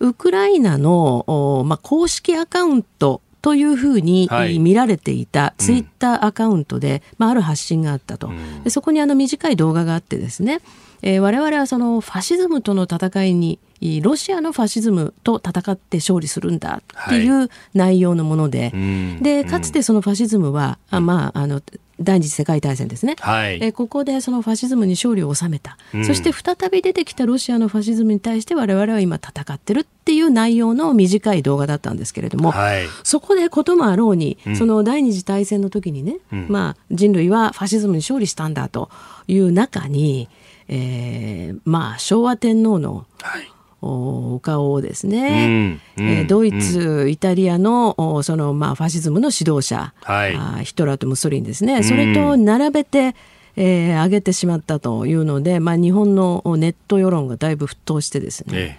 [0.00, 4.28] うん、ウクライナの、まあ、公式アカウントというふうに
[4.58, 8.28] 見られていたツイッターアカウントで、まあ、ある発信があったと、
[8.64, 10.58] でそこにあの短い動画があってですね
[11.02, 13.60] えー、我々はそのファシズムとの戦いに
[14.02, 21.62] ロシアのファシズムと戦って勝利するんだっていう内容のもので、はい、でかつてそのファシズムは、うん、あまああの
[22.00, 38.90] 第二次世界大戦ですね、はい、えここでそのファシズムに勝利を収めた、うん、そして再び出てきたロシアのファシズムに対して我々は今戦ってるっていう内容の短い動画だったんですけれども、はい、そこでこともあろうに、うん、その第二次大戦の時にね、うん、まあ、人類はファシズムに勝利したんだと
[39.26, 40.28] いう中に、
[40.68, 43.50] えー、まあ昭和天皇の、はい
[43.82, 50.28] お顔をですね、うんうん、えー、ドイツ、うん、イタリアのその、まあ、ファシズムの指導者、は
[50.60, 53.14] い、ヒトラーとムッソリンですね、それと並べて、
[53.56, 58.78] えー、上げてしまったというので、まあ、日本のネット世論がだいぶ沸騰してですね、え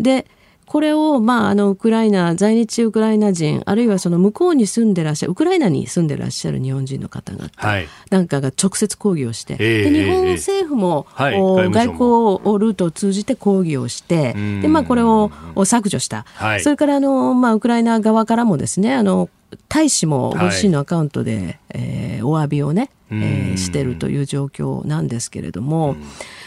[0.00, 0.26] え、で
[0.66, 15.30] これを、まあ、あのウクライナ在日ウクライナ人あるいはその向こうに住んでらっしゃるウクライナに住んでらっしゃる日本人の方々、はい、なんかが直接抗議をして、えー、で日本政府も、えー、外交ルートを通じて抗議をして、でまあ、これを
[15.64, 19.28] 削除した、はい、それからあの、まあ、ウクライナ側からもですねあの
[19.68, 25.96] 大使もご自身のアカウントで、はい、えー、お詫びをね、えー、してるという状況なんですけれども。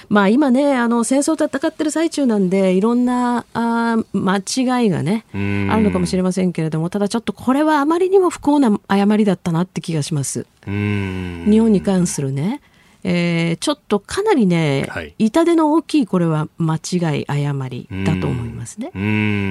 [0.09, 10.45] まあ、今ねあの戦争と戦ってる最中なんでいろんなあ間違いがねあるのかもしれませんけれどもただちょっとこれはあまりにも不幸な誤りだったなって気がします。
[10.65, 12.61] 日本に関するね
[13.03, 18.91] えー、ちょっとかなりね、はい、痛手の大きいこれは間違い誤りだと思いますね。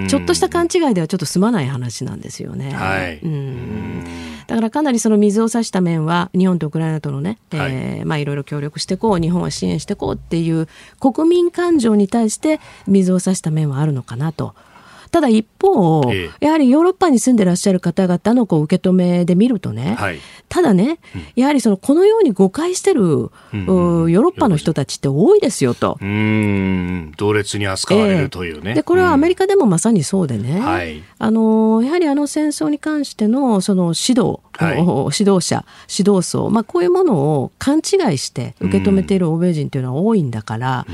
[0.08, 2.72] ちょっとした勘違いではちょっと済まない話なんですよね。
[2.72, 4.04] はい、うん
[4.46, 10.68] だからかなりその水を差した面は日本とウクライナとのね、はいえーまあ、いろいろ協力していこう日本は支援していこうっていう
[11.00, 14.54] 国民感情に対して水を差した面はあるのかなと。
[15.10, 23.66] ただ一方、ええ、やはりヨーロッパに住んでらっしゃる方々のこう受け止めで見るとね、はい、ただね、うん、やはりそのこのように誤解してる、うん。
[24.02, 25.98] うん、ヨーロッパの人たちって多いですよと。
[26.00, 40.86] うん同列に扱われるというね、え、でこれはアメリカでもまさにそうでね、はい、あのやはりあの戦争に関してのその指導、はい、指導者指導層、まあ、こういうものを勘違いして受け止めている欧米人というのは多いんだから、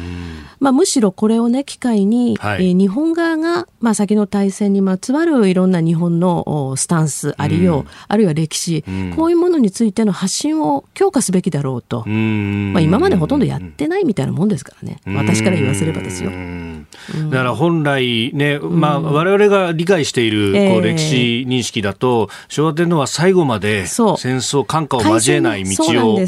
[0.60, 16.30] まあ、むしろこれをね機会に、はい、え日本側が、まあ、先の大戦にまつわるいろんな日本のスタンスありよう、うん、あるいは歴史、うん、こういうものについての発信を強化すべきだろうと、まあ、今までほとんどやってないみたいなもんですからね、私から言わせればですよ。
[17.30, 25.84] だから本来ね、まあ、我々が理解しているこう歴史認識だと、えー、昭和天皇は最後まで戦争、感化を交えない道
[26.14, 26.18] を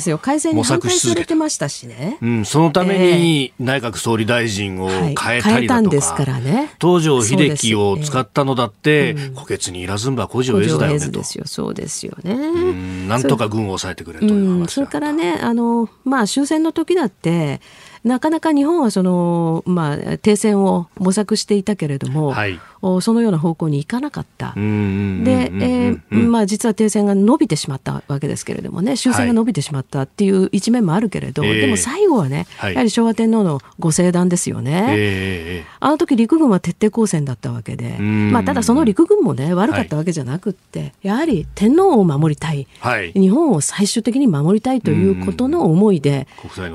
[0.52, 5.96] 模索し続けてましたしね、うん、そのために内閣総理大臣を変えたりだとか、
[6.80, 11.10] 東条英機を使ったのだって、虎穴にいらずんば古城を得ずだよねと。
[11.10, 11.44] ですよ。
[11.46, 12.34] そうですよね。
[13.08, 17.60] なんとか軍を抑えてくれという話それからねあの、まあ、終戦の時だって
[18.04, 22.60] なかなか日本はその、まあ、停戦を模索していたけれども、はい、
[23.00, 24.52] そのような方向に行かなかった。
[24.54, 34.86] で、えー、まあ、実は停戦が伸びてしまったわけですけれどもね終戦が伸びてしまったっていう一面もあるけれど、はい、でも最後はね、やはり昭和天皇のご聖断ですよね。
[34.96, 46.26] えー、あの時陸軍は徹底抗戦だったわけで、まあ、ただその陸軍もね悪かったわけじゃなくって、はい、やはり天皇を守りたい、はい、日本を最終的に守りたいということの思いで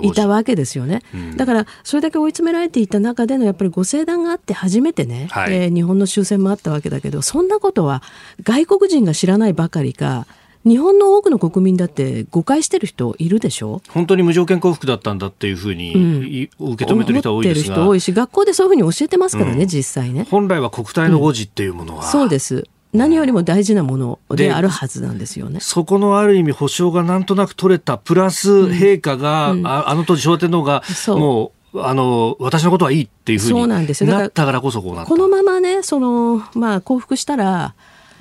[0.02, 1.02] いたわけですよね。
[1.36, 8.02] だからそれだけ追い詰められていた中でのやっぱりご聖断があって初めてね、はい、えー、日本の終戦もあったわけだけどそんなことは
[8.44, 10.26] 外国人が知らないばかりか
[10.66, 13.82] 日本の多くの国民だって誤解してる人いるでしょ？
[13.90, 17.76] 本当に無条件降伏だったんだっていうふうに、うん、受け止めてる人多いですが。
[17.76, 20.28] 人多いし学校でそういうふうに教えてますからね、うん、実際ね。
[20.30, 22.66] 本来は国体の誤字っていうものは、うん、そうです。
[22.92, 25.60] 何よりも大事なものであるはずなんですよね。
[25.62, 37.76] そこのある意味保証がなんとなく取れたプラス陛下が、ああの当時昭和天皇がもうあの私のことはいいっていうふうになったからこそこうなこのままねその、まあ、降伏したら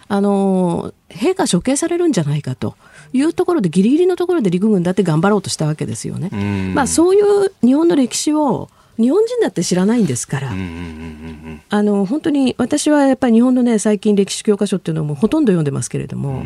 [0.08, 2.76] あの陛下処刑されるんじゃないかと
[3.12, 6.30] いうところでギリギリのところで陸軍だって頑張ろうとしたわけですよね。
[6.74, 16.42] まあ、そういう日本の歴史を日本人だって知らないんですから、あの本当に私はやっぱり日本のね最近歴史教科書っていうのもほとんど読んでますけれども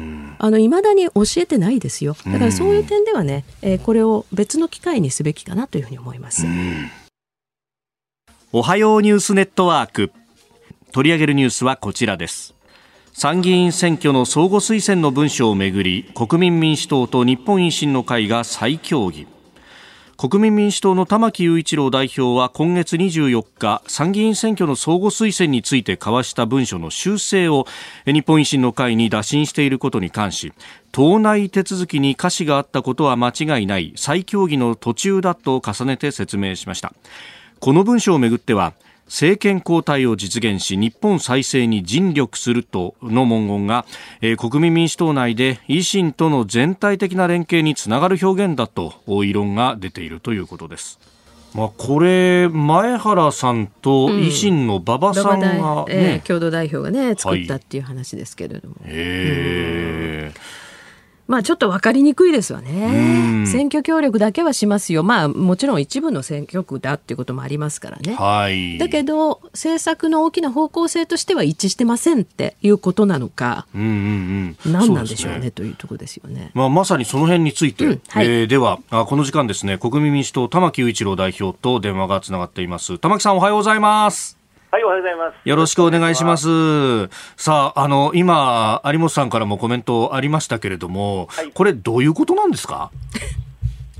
[0.59, 2.15] いまだに教えてないですよ。
[2.27, 6.47] だからそういう点ではね、えー、これを別の機会にすべきかなというふうに思います。
[8.53, 10.12] おはようニュースネットワーク。
[10.93, 12.55] 取り上げるニュースはこちらです。
[13.15, 19.27] 参議院選挙の相互推薦の文書をめぐり国民民主党と日本維新の会が再協議
[20.23, 27.67] 国民民主党の玉木雄一郎代表は今月24日参議院選挙の相互推薦について交わした文書の修正を
[28.07, 30.53] 日本維新の会に打診していることに関し
[30.93, 36.94] 党内手続きに瑕疵があったことは間違いない再協議の途中だと重ねて説明しました。
[37.59, 38.75] この文書をめぐっては
[39.13, 43.85] 政権交代を実現し日本再生に尽力するとの文言が、
[44.23, 50.98] えー、国民民主党内で維新との全体的な連携につながる表現だと異論が出ているということです。
[51.54, 58.77] まあ、これ、前原さんと維新の馬場さんが、ね、うんえー、共同代表がね、作ったっていう話ですけれども。
[58.83, 60.62] はい、へー
[61.33, 63.47] まあちょっと分かりにくいですわね。
[63.47, 65.03] 選挙協力だけはしますよ。
[65.03, 68.15] まあもちろん一部の選挙区だっていうこともありますからね。
[68.17, 76.51] はい、だけど政策の大きな方向性としては一致してませんっていうことなのか、うんうんうん、何なんでしょうね、ね、というところですよね。
[76.53, 82.99] まあまさにその辺について、うんはい、えー、ではあこの時間ですね国民民主党玉木雄一郎代表と電話がつながっています。
[82.99, 84.42] 玉木さんおはようございます。
[84.73, 85.46] はい、おはようございます。
[85.46, 87.08] よろしくお願いします。
[87.37, 92.90] さあ、あの、今、有本さんからもコメントありましたけれども、はい、これ、どういうことなんですか？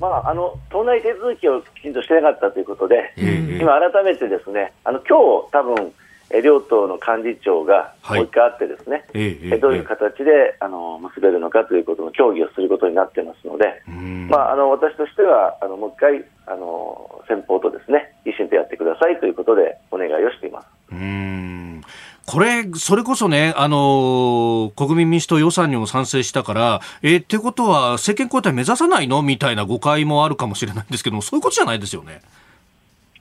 [0.00, 5.92] まあ、あの党内手続きをきちんとしてなかったということで、今、改めてですね、あの今日多分
[6.41, 9.05] 両党の幹事長がもう一回会ってですね、
[9.51, 13.83] はい、どういう形であの結べるのかということの協議をすることになってますので、
[14.30, 20.66] まあ、あの私としてはあのもう一回あの先方とですね維新とやってくださいということでお願いをしています。
[20.93, 21.83] うん。
[22.24, 29.22] これ、それこそね、あのー、国民民主党予算にも賛成したから、えー、ってことは政権交代目指さないの？
[29.22, 32.22] みたいな誤解もあるかもしれないんですけども、そういうことじゃないですよね。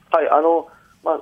[0.08, 0.68] はい、あの、
[1.02, 1.20] まあ、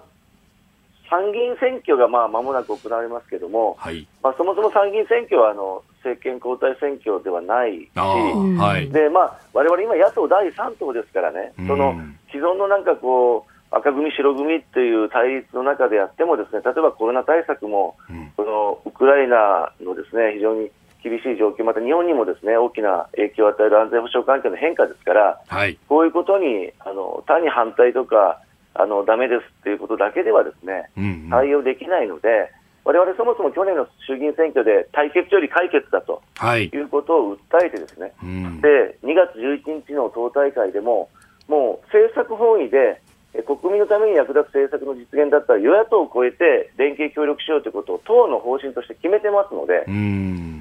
[1.10, 11.98] 参議院選挙がまあ間もなく行われますけれども、はい、まあ、そもそも参議院選挙はあの政権交代選挙ではないし、はい、でまあ、我々今、野党第3党ですからね、その
[12.30, 20.70] 既存のなんかこう、赤組、白組っていう対立の中でやっても、ですね例えばコロナ対策も、うん、そのウクライナのですね非常に
[21.02, 28.40] 厳しい状況、また日本にもですね大きな影響を与える安全保障環境の変化ですから、はい、こういうことにあの単に反対とか、
[28.74, 32.50] あのダメですっていうことだけではですね、うんうん、対応できないので、
[32.84, 41.08] われわれそもそも去年の衆議院選挙で対決より解決だと、はい、いうことを訴えて、ですね、うん、で2月11日の党大会でも、
[41.48, 43.00] もう政策本位で、
[43.46, 49.84] 国民のために役立つ政策の実現だったら、与野党を超えて連携協力しようということを党の方針として決めてますので、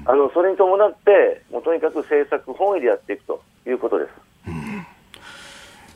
[0.06, 4.10] あのそれに伴って、もうとにかく政策本位でやっていくということです。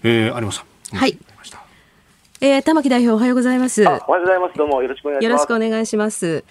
[0.03, 0.97] えー、有馬さん。
[0.97, 1.17] はい。
[2.41, 3.83] えー、玉木代表おはようございます。
[3.83, 4.59] おはようございます。
[4.59, 5.31] どうもよろしくお願いします。
[5.31, 6.45] よろしくお願いします。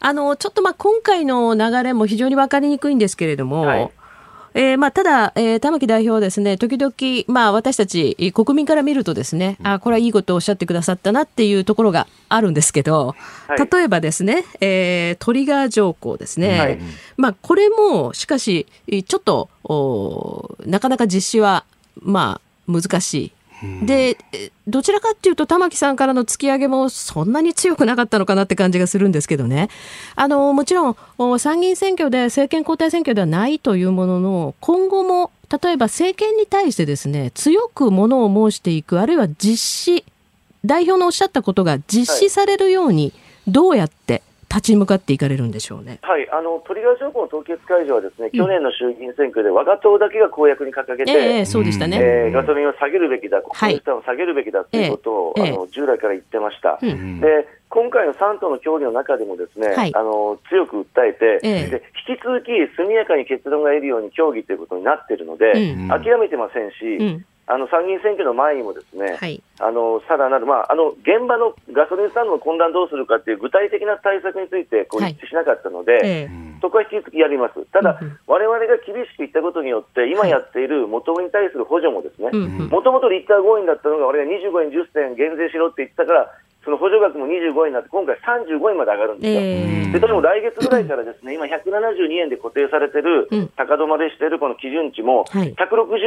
[0.00, 3.90] あの、ちょっとまあ今回の流れも非常に分かりにくいんですけれども、はい、
[4.54, 13.14] えー、まあ、ただ、えー、玉木代表はですね、時々、まあ、私たち、国民から見るとですね、あ、これはいいことをおっしゃってくださったなっていうところがあるんですけど、
[13.48, 16.58] はい、例えばですね、えー、トリガー条項ですね。
[16.58, 16.78] はい、
[17.18, 21.64] まあ、これも、しかし、ちょっと、おなかなか実施は、
[22.00, 23.32] まあ、難しい。
[23.82, 24.18] で
[24.66, 29.68] どちらかっていうと玉木さんからの突き上げもそんなに強くなかったのかなって感じがするんですけどね。
[30.14, 40.04] あのもちろん参議院選挙で政権交代選挙ではないというものの今後も例えば政権に対してですね強くものを申していくあるいは実施
[40.64, 43.12] 代表のおっしゃったことが実施されるように
[43.46, 44.22] どうやって
[44.56, 45.98] 立ち向かっていかれるんでしょうね。
[46.00, 56.78] はい、あのトリガー条項の凍結解除はですね、去年の衆議院選挙で我が党だけが公約に掲げて、えー、そうでしたね、えー、ガソリンを下げるべきだ、国民負担を下げるべきだということを、えー、あの従来から言ってました。
[56.80, 56.88] で
[57.68, 76.28] 今回の3党の協議の中でもですね、はい、あの強く訴えて、えで引き続き速やかに結論が得るように協議ということになっているので、うん、諦めてませんし、うんあの参議院選挙の前にもですね、はい、あのさらなる、まあ、あの現場のガソリンスタンドの混乱どうするかという具体的な対策についてこう一致しなかったので、はいえ。
[76.56, 86.32] ー、そこは引き続きやります、ただ、われわれが厳しく言ったことによって、今やっている元に対する補助も、ですねもともとリッター5円だったのが、俺が25円10銭減税しろって言ったから、
[86.66, 89.40] その補助額も25円になって、今回35円まで上がるんですよ。
[89.40, 95.54] えー、で、でも来月ぐらいからですね、今172円で固定されてる、高止まりしてるこの基準値も、160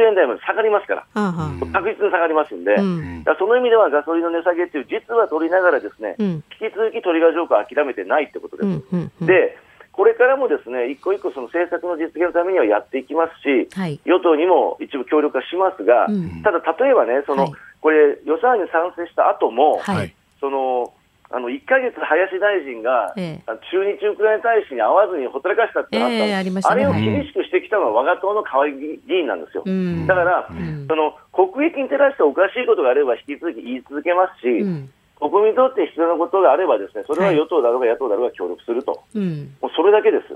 [0.04, 8.66] 円台まで下がりますから、はい、確実に下がりますんで、うん、その意味ではガソリンの値下げっていう、実は取りながらですね、うん、引き続きトリガー条項を諦めてないってことです。
[8.66, 9.56] うんうんうん、で
[9.92, 20.92] これからもですね一個一個その政策の実現のためにはやっていきますし、はい、与党にも一部協力はしますが、うん、ただ例えばね、その、はい、これ予算に賛成した後も、はい、その
[21.32, 29.62] あの1か月、林大臣が、ええ、駐日ウクライナ大使に会わずにほったらかしたってなった、えあ、ね、あれを厳しくしてきたのは我が党の河合議員なんですよ。
[29.62, 34.90] だから、うん、その国益に照らしておかしいことがあれば引き続き言い続けますし、うん、
[35.22, 39.18] 国民にとって必要なことがあればですねそれは与党だろうが野党だろうが協力すると、はい、
[39.62, 40.34] もうそれだけです。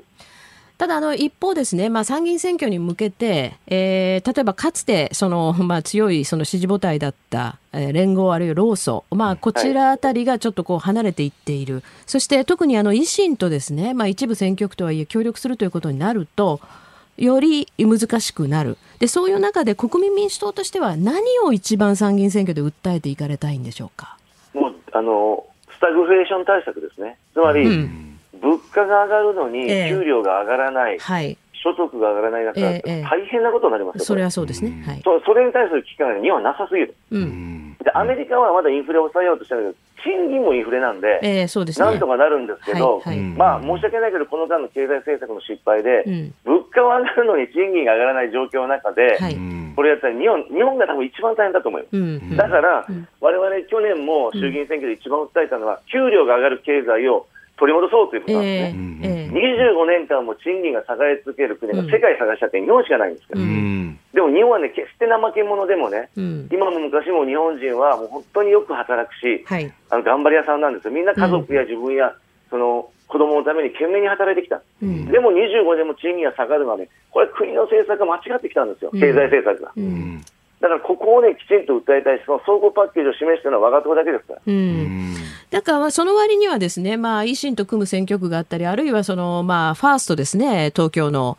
[0.77, 16.61] ただあの一方ですね、まあ、参議院選挙に向けて、えー、例えばかつてその、 まあ、強いその支持母体だった、えー、連合あるいは労組、まあ、こちらあたりがちょっとこう離れていっている、はい、そして特にあの維新とですね、まあ、一部選挙区とはいえ協力するということになると、
[17.17, 18.77] より難しくなる。
[18.99, 24.17] でそういう中で国民民主党としては何を一番参議院選挙で訴えていかれたいんでしょうか？
[24.53, 25.45] もうあの
[25.77, 27.19] スタグフレーション対策ですね。
[27.33, 31.39] つまり、うん、物価が上がるのに給料が上がらない、えー、はい。
[31.65, 49.37] 所得が上がらない中、えー、大変なことになりますよ、それはそうですね、はい、そそれに対する危機感が日本はなさすぎる、うん、でアメリカはまだインフレを抑えようとしてるけど、賃金もインフレなんで、えーそうですね、なんとかなるんですけど、はいはい、まあ、申し訳ないけど、この間の経済政策の失敗で、うん、物価は上がるのに賃金が上がらない状況の中で、はい、
[49.75, 52.87] これやったら日本日本が多分一番大変だと思うよ、うん、だから、
[53.21, 57.27] われわれ去年も衆議院選挙で一番訴えたのは、給料が上がる経済を
[57.57, 72.15] 取り戻そうということなんですね、えーえー、25年間も賃金が下がり続ける国が世界探しちゃって日本しかないんですけど、うん、でも日本はね、決して怠け者でもね、うん、今も昔も日本人はもう本当によく働くし、はい、あの頑張り屋さんなんですよ、みんな家族や自分や、
[72.51, 79.73] その子供のために懸命に働いてきた、うん、でも25年も賃金が下がるのはね、これ、国の政策が間違ってきたんですよ、経済政策が。
[80.65, 84.41] だからここをね、きちんと訴えたいし、その総合パッケージを示してるのは我が党だけですから。
[84.47, 85.15] うん
[85.51, 91.37] だからその割にはですね、まあ、維新と組む選挙区があったり、あるいはその、まあ、ファーストですね、東京の。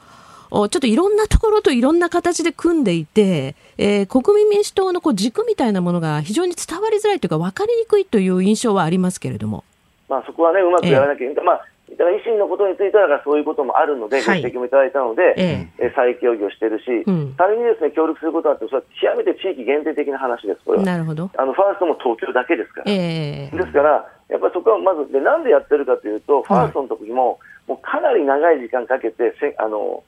[0.51, 9.63] ちょっといろんなところといろんな形で組んでいて、えー、国民民主党のこう軸みたいなものが非常に伝わりづらいというか、分かりにくいという印象はありますけれども。
[10.07, 11.65] まあ、そこはね、うまくやらなきゃいけない、えー、まあ、
[12.05, 20.85] だから維新のことについてはそういうこともあるので、ご指摘もいただいたので、ええ、再協議をしているし、うん、仮にですね協力することはあって、それは極めて地域限定的な話です、これは。
[20.85, 21.31] なるほど。
[21.35, 22.91] あのファーストも東京だけですから。
[22.91, 30.03] えですから、やっぱりそこはまずで、なんでやってるかというと、ファーストの時も、もうかなり長い時間かけて、せあの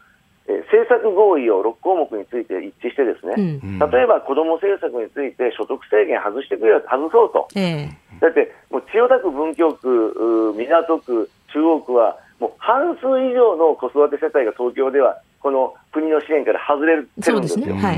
[0.48, 17.66] え政策合意を6項目について一致して、ですね、うん、例えば子ども政策について所得制限外してくれよ、外そうと、えー、だって、もう千代田区、文京区、港区、中央区は、もう半数以上の子育て世帯が東京では、この国の支援から外れてるんですよ。
[17.66, 17.74] ね。
[17.74, 17.98] はい、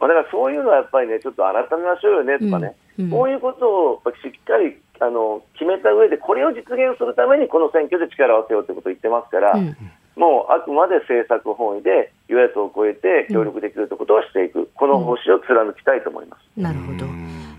[0.00, 2.38] だからそういうのはやっぱりね、ちょっと改めましょうよね。
[2.38, 3.04] とかね、うん。
[3.04, 9.76] うん、こういうことをしっかりあの決めた上で、これを実現するためにこの選挙で力を合わせようということを言ってますから、うん、
[10.16, 16.60] もうあくまで政策本位で与野党を超えて協力できるということはしていく、この方針を貫きたいと思います。
[16.60, 17.04] なるほど。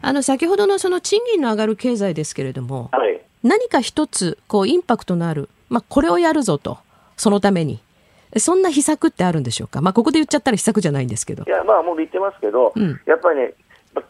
[0.02, 6.78] あの先ほどのその賃金の上がる経済ですけれども、はい、何か一つこうインパクトのあるまあ、これをやるぞと、
[7.18, 7.80] そのために。
[8.38, 11.44] そんな秘策ってあるんでしょうか、まあ、ここで言っちゃったら秘策じゃないんですけど。
[11.48, 13.54] いや、まあ、もう言ってますけど、うん、やっぱりね、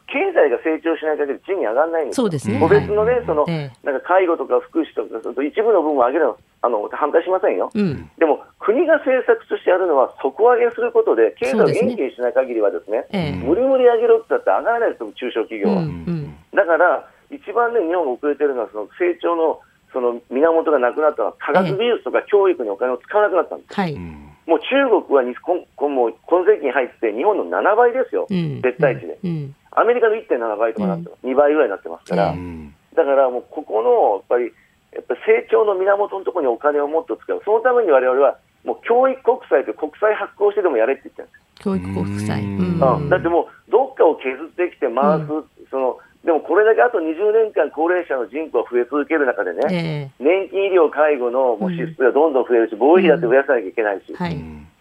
[0.07, 2.59] 経済が成長しない限り賃金上がらないんですそうですね。
[2.59, 7.69] 個別のね、その、なんか介護とか福祉とか、一部の分を上げるの、あの、反対しませんよ。
[7.75, 15.83] うん、でも、国が政策としてやるのは、底上げすることで、経済を元気にしない限りはですね、すね無理無理上げろって言ったって上がらないですよ、中小企業は。
[15.83, 15.85] うん。
[15.85, 17.05] うん、だから、
[17.35, 19.59] 一番ね、日本が遅れてるのは、その成長の
[19.95, 25.63] その源がなくなったのは、科学技術とか教育にお金を使わなくなったんです、はい、もう中国は日本
[25.95, 34.51] も今世紀に入って日本の7倍ですよ、うん、絶対値で、うん、アメリカの1.7倍とかなってます、うん、2倍ぐらいになってますから、うん、だからもうここのやっぱり
[34.91, 41.45] やっぱ成長の源のところにお金をもっと使う、そのために我々はもう教育国債という国債発行してでもやれって言ってるんです。
[41.59, 45.27] 教育国債、うん、だってもうどっかを削ってきて回す、
[45.71, 54.17] そのでもこれだけあと20年間、高齢者の人口が増え続ける中でね、えー、年金、医療、介護のもう支出がどんどん増えるし、防衛費だって増やさなきゃいけないし、うん。
[54.17, 54.33] はい、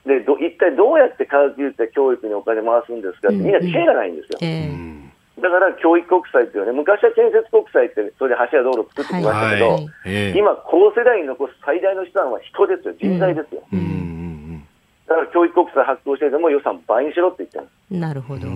[0.09, 4.39] でど一体どうやって科学技術や教育にお金回すんですかって、みんな知恵がないんですよ。
[4.41, 4.95] えー
[5.43, 9.85] だから教育国債っていうね、昔は建設国債って、それで橋や道路作ってきましたけど、はい。
[9.85, 13.61] はい、今、高世代に残す最大の資産は人ですよ、人材ですよ。
[13.73, 14.63] うん、
[15.09, 17.99] だから教育国債発行してでも予算倍にしろって言ってる。
[17.99, 18.47] なるほど。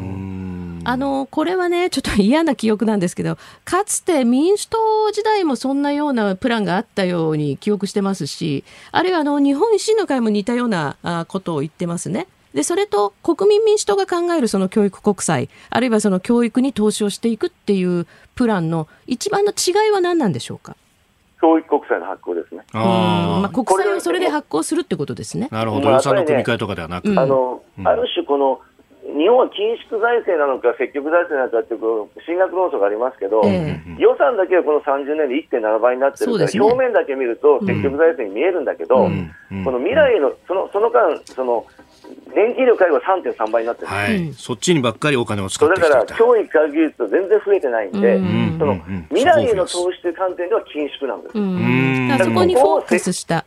[0.84, 4.78] あのこれはね、ちょっと嫌な記憶なんですけど、かつて民主党
[5.12, 10.96] 時代もそんなようなプランがあったように記憶してますし、あるいはあの日本維新の会も似たような
[11.28, 12.26] ことを言ってますね。
[12.54, 20.76] でそれと国民民主党が考えるその教育国債、あるいはその教育に投資をしていくっていうプランの一番の違いは何なんでしょうか？
[21.40, 22.62] 教育国債の発行ですね。
[22.72, 25.48] あまあ、国債をそれで発行するってことですね。
[25.52, 27.08] なるほど、予算の組み替えとかではなく。
[27.10, 28.60] あの、ある種この
[29.09, 39.28] 日日本は緊縮財政なのか積極財政なのかっていう進学論争がありますけど、えー、予算だけはこの30年で1.7倍になってるから、ね、表面だけ見ると積極財政に見えるんだけど、うん、
[39.64, 41.66] この未来のそのその間その
[42.34, 48.80] 電気料介護3.3倍になってる、はい、そっちにばっかりお金を使ってだから教育科学技術と全然増えてないんで、うん、その
[49.11, 51.38] 未来への投資という観点では緊縮なんです。
[51.38, 52.18] うん。
[52.18, 53.44] そこにフォーカスした、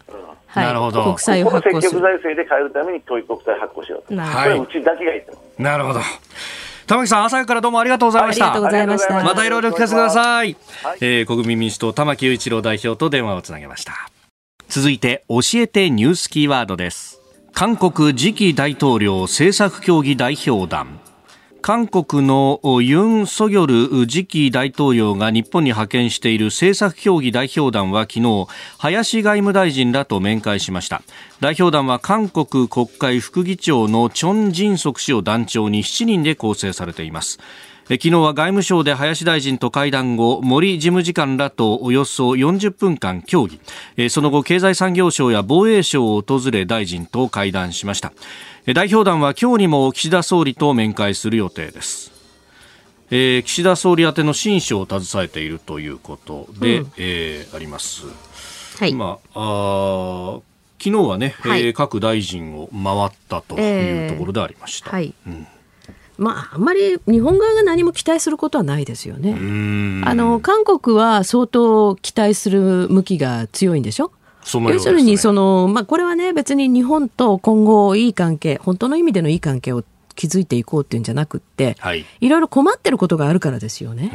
[0.54, 5.62] はい、なるほど国債を発行する積極財政で変えるために教育国債発行しようと、はい、これうちだけが言ってます。
[5.62, 6.02] なるほど
[6.88, 8.52] 玉木さん、朝からどうもありがとうございました。
[8.52, 9.24] ありがとうございました。
[9.24, 10.58] またいろいろ聞かせてください。
[10.84, 13.94] はい、えー、国民民主党玉木雄一郎代表と電話をつなげました。
[14.68, 17.22] 続いて、教えてニュースキーワードです。
[17.54, 21.00] 韓国次期大統領政策協議代表団
[21.62, 23.66] 韓国のユン・ソギョ
[24.00, 28.48] ル次期大統領が日本に派遣している政策協議代表団は昨日
[28.80, 31.04] 林外務大臣らと面会しました。
[31.40, 37.40] 代表団は韓国国会副議長のチョン・ジンソク氏を団長に7人で構成されています。
[37.88, 43.60] 昨日は外務省で林大臣と会談後森事務次官らとおよそ40分間協議
[44.10, 48.14] その後経済産業省や防衛省を訪れ大臣と会談しました
[48.74, 52.12] 代表団は今日にも岸田総理と面会する予定です
[53.14, 58.06] えー、岸田総理宛ての親書を携えているということで、うん、えー、あります。
[58.80, 58.94] はい。
[58.94, 60.40] まあ、あ
[60.80, 64.92] 昨日はね、はい、えー、各大臣を回ったというところでありました。
[64.92, 65.14] えー、はい。
[65.28, 65.48] うん
[66.22, 69.34] まあ、あんまり日本側が何も期待することはないですよね。
[70.06, 74.12] あの韓国は相当期待する向きが強いんでしょ？
[74.70, 79.84] 要するにその、まあ、これはね別に日本と今後いい関係本当の意味でのいい関係を
[80.16, 84.12] 築いていこうっていうんじゃなくって、はい、いろいろ困ってることがあるからですよね。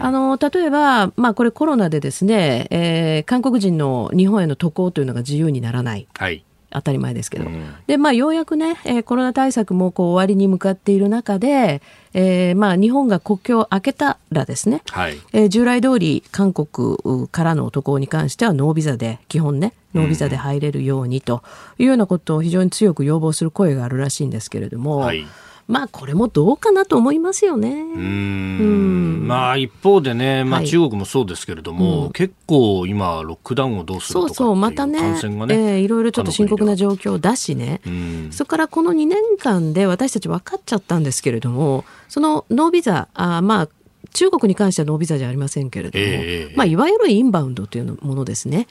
[0.00, 6.06] あの例えば、まあ、これコロナでですね、えー、韓国人の日本への渡航というのが自由にならない。
[6.16, 11.80] はい当たり前ですけど、うん、でまあ、ようやくね、えー、コロナ対策もこう終わりに向かっている中で、
[12.12, 15.18] えーまあ、日本が国境を開けたらですね、はい。
[15.32, 21.42] えー、従来通り韓国からの渡航に関してはノービザで基本ねノービザで入れるようにと
[21.78, 24.98] いうようなことを非常に強く要望する声があるらしいんですけれども。
[24.98, 25.26] はい
[25.68, 27.68] まあこれもどうかなと思いますよね。
[27.68, 29.28] うん。
[29.28, 37.82] まあ一方でね、まあ中国もそうですけれども、はいうん、結構今ロックダウンをどうするとかそうそうまたね、感染がね、えー、いろいろちょっと深刻な状況だしね。
[38.30, 43.68] それからこの2年間で私たち分かっちゃったんですけれども、そのノービザあまあ
[44.14, 48.66] 中国に関してはノービザじゃありませんけれども、えー、まあいわゆるインバウンドというものですね。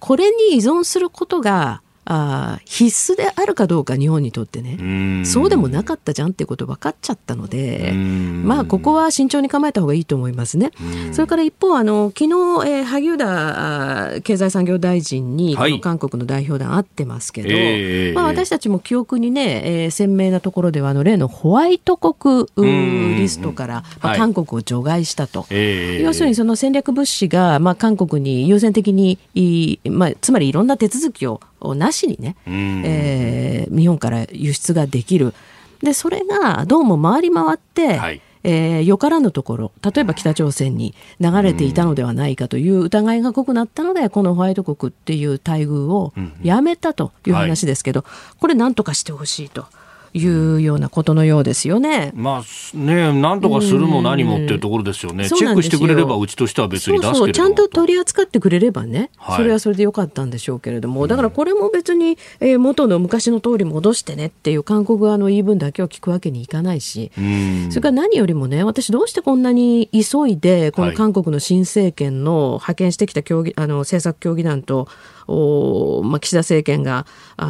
[0.00, 5.24] これに依存することがあ必須であるかどうか日本にとってね。
[5.24, 10.70] そうでもなかったじゃんっていうこと分かっちゃったのでまあここは慎重に構えた方がいいと思いますね。
[11.12, 22.46] それから一方あの昨日、えー、萩生田経済産業大臣に、はい、韓国の代表団会ってますけど、えー、まあ、私たちも記憶にね、えー、鮮明なところではあの例のホワイト国
[23.16, 29.18] リストから、まあ、韓国を除外したと、はい、要するにその戦略物資が、まあ、韓国に優先的に
[29.84, 31.40] まあ、つまりいろんな手続きを
[31.76, 35.34] なしにね、えー、日本から輸出ができる。
[35.82, 48.04] で、それがどうも回り回って、はいえー、よからぬところ例えば北朝鮮に流れていたのではないかという疑いが濃くなったのでこのホワイト国っていう待遇をやめたという話ですけど、
[48.40, 49.66] これ何とかしてほしいと。
[50.14, 52.12] いうようなことのようですよね。
[52.14, 55.28] まあね、なんとかするも何もっていうところですよね。
[55.28, 67.10] チェックしてくれればうちとしては別に出すけそうちゃんと取り扱ってくれればね、はい、それはそれでよかったんでしょうけれども、だからこれも別に、えー、元の昔の通り戻してねっていう韓国側の言い分だけを聞くわけにいかないし、
[67.70, 74.88] それから何よりもね、私どうしてこんなに急いでこの韓国の新政権の派遣してきた協議、あの政策協議団とお、
[75.26, 77.06] まあ、岸田政権が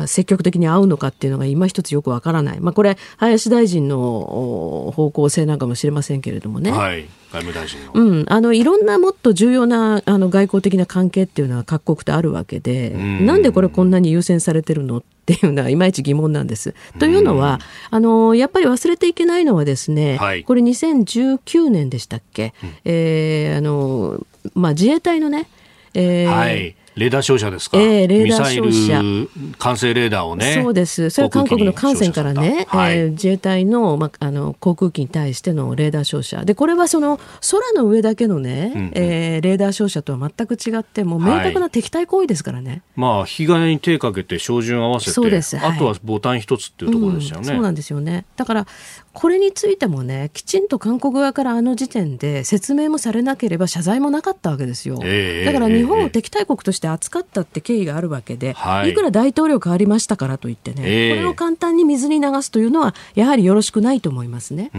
[0.06, 6.70] 積極的に会うのかっていうのが今一つよくわからない、まあ、これ林大臣の方向性なんかもしれませんけれどもね。
[6.70, 7.06] はい。
[7.32, 13.24] 外務大臣の,、うん、あのいろんなもっと重要なあの外交的な関係っていうのは各国とあるわけで、ん。
[13.24, 16.74] なんでこれこんなに優先されてるのっていうのはいまいち疑問なんです。
[16.98, 17.60] というのは
[17.90, 25.48] あのやっぱり忘れていけないのはですね、はい、これ2019年でしたっけ、うん、えー、あのまあ、自衛隊のね、
[25.94, 29.56] えー、はいレーダー照射ですか、えー、レーダー照射。
[29.58, 31.10] 管制レーダーをねそうです。
[31.10, 36.44] それは韓国の艦船からね、はい、えー、自衛隊の,、まあ、あの航空機に対してのレーダー照射。
[36.44, 37.18] でこれはその
[37.50, 48.26] 空の上だけのね、うんうん、えー、レーダー照射とは全く違ってもう明確な敵対行為ですからね、はい、まあ引き金に手かけて照準合わせてそうです、はい、あとはボタン一つっていうところですよね、うん、そうなんですよね。
[48.36, 48.66] だから
[49.12, 54.98] これについてもね、きちんと韓国側からあの時点で説明もされなければ謝罪もなかったわけですよ。
[55.02, 64.70] えー、だから日本を敵対国として扱ったって経緯があるわけで、えー、いくら大統領変わりましたからといってね、えー、これを簡単に水に流すというのは、やはりよろしくないと思いますね。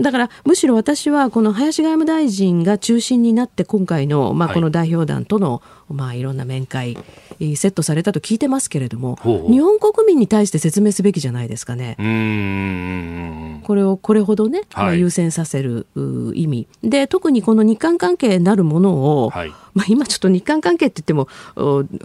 [0.00, 6.96] だから、むしろ私はこの林外務大臣が中心になって今回の、まあ、この代表団との、はいまあ、いろんな面会、
[7.56, 11.96] セットされたと聞いてますけれども、日本国民に対して説明すべきじゃないですかね。
[13.64, 15.86] これをこれほどね、はい、優先させる
[16.34, 16.66] 意味。
[16.82, 19.52] で特にこの日韓関係なるものを、はい。
[19.74, 21.28] まあ、今ちょっと日韓関係って言っても、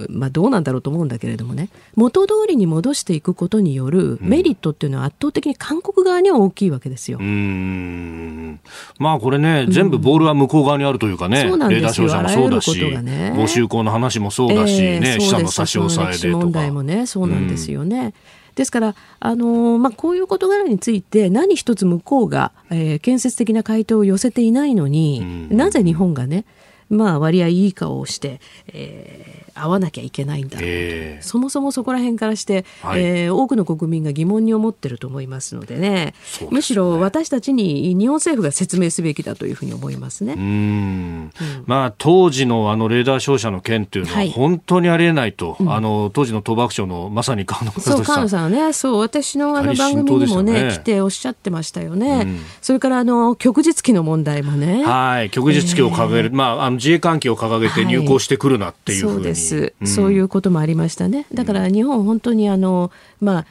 [0.10, 1.70] まあ、どうなんだろうと思うんだけれどもね。
[1.96, 7.18] 元通りに戻していくことによるメリットっていうのは圧倒的に韓国側には大きいわけですよ。
[7.20, 8.60] うん。
[9.00, 12.08] まあこれね、全部ボールは向こう側にあるというかね、そうなんですよ。
[12.08, 16.44] レーダー商社もそうだし、ね、募集校の話もそうだしね、えー、資産の差し押さえでとか。
[16.46, 18.14] 問題もねそうなんですよね。
[18.56, 26.46] ですから、あのー、まあ、こういう事柄について何一つ向こうが、えー、建設的な回答を寄せていないのに、なぜ日本がね
[26.90, 36.14] まあ、割合いい顔をして、えー、会わなきゃいけないんだえー、そもそもそこら辺からして、はい、えー、多くの国民が疑問に思ってると思いますのでね、ね、
[36.50, 40.34] むしろ私たちに日本政府が説明すべきだというふうに思いますね。
[40.34, 41.32] うん、
[41.66, 47.84] まあ、当時のあのレーダー照射の件というのは本当にありえないと、はい、あの当時の賭博省のまさに川野さん。
[47.84, 48.74] そう川野さんはね。
[48.74, 54.84] そう私のあの番組にもね、ね、来ておっしゃってましたよね、うん、それからあの旭日旗の問題もね。
[54.84, 55.30] はい。
[55.30, 61.28] 旭日旗を掲げる、えー、まああの自衛関係を掲げて入港してくるなっていう、はい、そうです、うん、そういうこともありましたね。
[61.34, 63.46] だから日本本当にあのまあ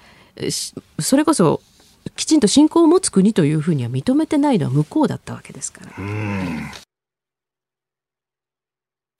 [0.98, 1.60] それこそ
[2.16, 5.92] きちんと信仰を持つ国というふうには認めてないのは向こうだったわけですから。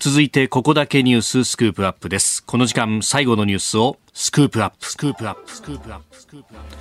[0.00, 2.42] 続いてここだけニュース Scoop up です。
[2.42, 6.76] この時間最後のニュースを Scoop up Scoop up。Scoop up。Scoop up。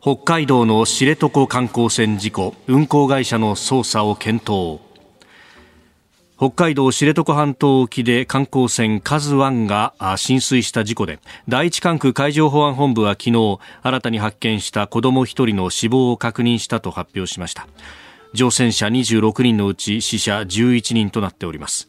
[0.00, 2.54] 北海道の知床観光船事故。
[2.66, 4.80] 運航会社の捜査を検討
[6.44, 11.18] 北海道知床半島沖で観光船カズワンが浸水した事故で
[11.48, 17.66] 第一管区海上保安本部は昨日新たに発見した子供1人の死亡を確認したと発表しました。
[18.34, 21.88] 乗船者26人のうち死者11人となっております。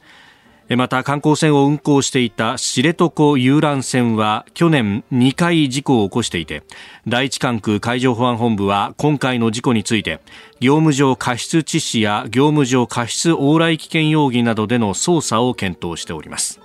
[0.69, 6.63] また観光船を運航していた知床遊覧船は去年2回事故を起こしていて
[7.07, 10.21] 第一管区海上保安本部は今回の事故について
[10.59, 16.64] 業務上過失致死や業務上過失往来危険容疑などでの捜査を検討しております。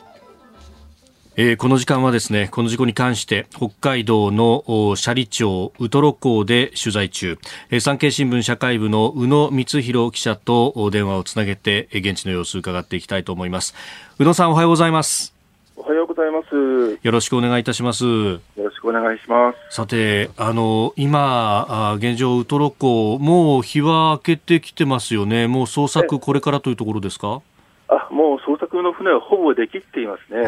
[1.42, 7.38] えー、この時間はですねこの事故に関して北海道の斜里町ウトロ港で取材中、
[7.70, 13.74] えー、産経新聞社会部の宇野光弘記者と電話をつなげて現地の様子を伺っていきたいと思います。
[14.18, 15.32] 宇野さんおはようございます。
[15.76, 16.98] おはようございます。
[17.02, 18.04] よろしくお願いいたします。
[18.04, 19.74] よろしくお願いします。
[19.74, 25.46] さてあの今現状ウトロ港もう日は明けてきてますよね。
[25.46, 27.40] もう捜索これからというところですか？
[27.88, 28.38] あもう
[28.80, 30.42] 捜索の船はほぼできっていますね、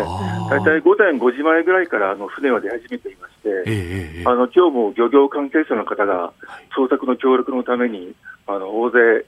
[0.50, 6.32] 大体午前5時前ぐらいからあの船は出始めていまして、えー、あの今日も漁業関係者の方が
[6.76, 8.14] 捜索の協力のために
[8.46, 9.26] あの大勢、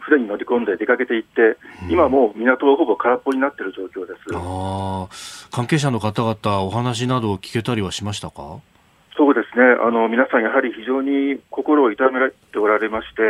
[0.00, 1.56] 船に乗り込んで出かけていって、
[1.88, 4.20] 今もう港はほぼ空っぽになっている状況です。
[4.34, 5.08] あ
[5.50, 8.58] 関係者の方々、お話など聞けたりはしましたか？
[9.16, 9.64] そうですね。
[9.80, 13.22] あの皆さん、やはり非常に心を痛めておられまして。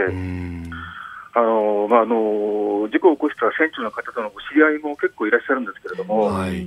[1.36, 6.66] あのまあ、あの事故を起こした船長の方とのお知り合いも結構いらっしゃるんですけれども、はい、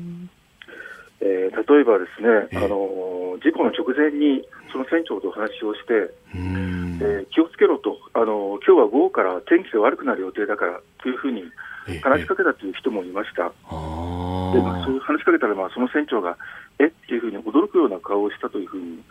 [1.22, 11.44] えー、例えばですね、あの事故の直前にその船長とお話をして、えー、気をつけろとあの、今日は午後から天気が悪くなる予定だからというふうに
[12.04, 13.44] 話しかけたという人もいました。
[13.44, 16.38] でまあ、そう話しかけたら、まあ、その船長が、
[16.80, 16.86] え？
[16.86, 19.02] っていうふうに驚くような顔をしたというふうに、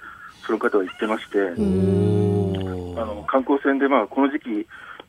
[0.47, 4.67] その方は言ってまして、あの観光船で、まあ、この時期、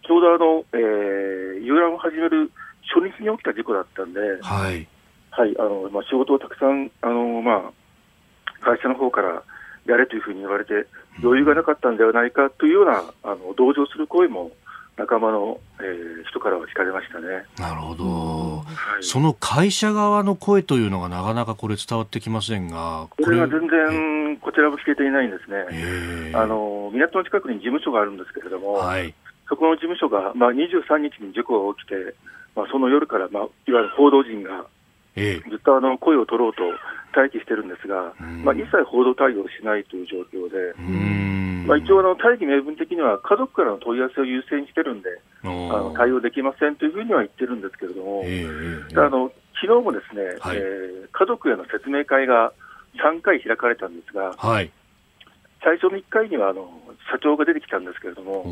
[0.08, 2.50] ちょうどあの、えー、遊覧を始める
[2.96, 4.88] 初日に起きた事故だったんで、はい、
[5.32, 9.44] はい、あのまあ、仕事をたくさん、あのまあ、会社の方から
[9.86, 10.88] やれというふうに言われて、
[11.22, 14.52] 余裕がなかったんではないかというような、あの同情する声も
[14.98, 17.46] 仲間の、えー、人からは聞かれましたね。
[17.60, 18.64] なるほど、は
[19.00, 26.32] い、その会社側の声というのがなかなかこれ伝わってきませんが、これは全然こちらも聞けていないんですね。
[26.34, 29.14] あの港の近くに事務所があるんですけれども、はい、
[29.50, 32.16] そこの事務所が、まあ、23日に事故が起きて、
[32.56, 34.66] まあ、その夜から、まあ、いわゆる報道陣が
[35.16, 36.62] ずっとあの声を取ろうと
[37.16, 40.76] 待機してるんですが、まあ、一切報道対応しないという状況で、
[41.66, 45.10] まあ、一応あの、大義名分的には家族からの問い合わせを優先してるんで、
[45.44, 52.54] あの対応できませんというふうには言ってるんですけれども、あの昨日もですね、はい、えー、家族への説明会が
[53.04, 54.72] 3回開かれたんですが、はい、
[55.64, 56.70] 最初の1回にはあの
[57.12, 58.46] 社長が出てきたんですけれども、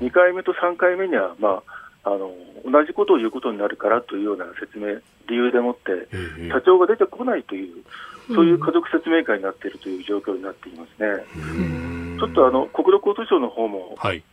[0.00, 1.62] 2回目と3回目には、ま
[2.04, 2.32] あ、あの
[2.64, 6.08] 同じことを言うことになるからというような説明、理由でもって、
[6.50, 7.84] 社長が出てこないという、
[8.34, 11.24] そういう家族説明会になっているという状況になっていますね。
[12.18, 14.24] ちょっとあの国土交通省の方も、はい、記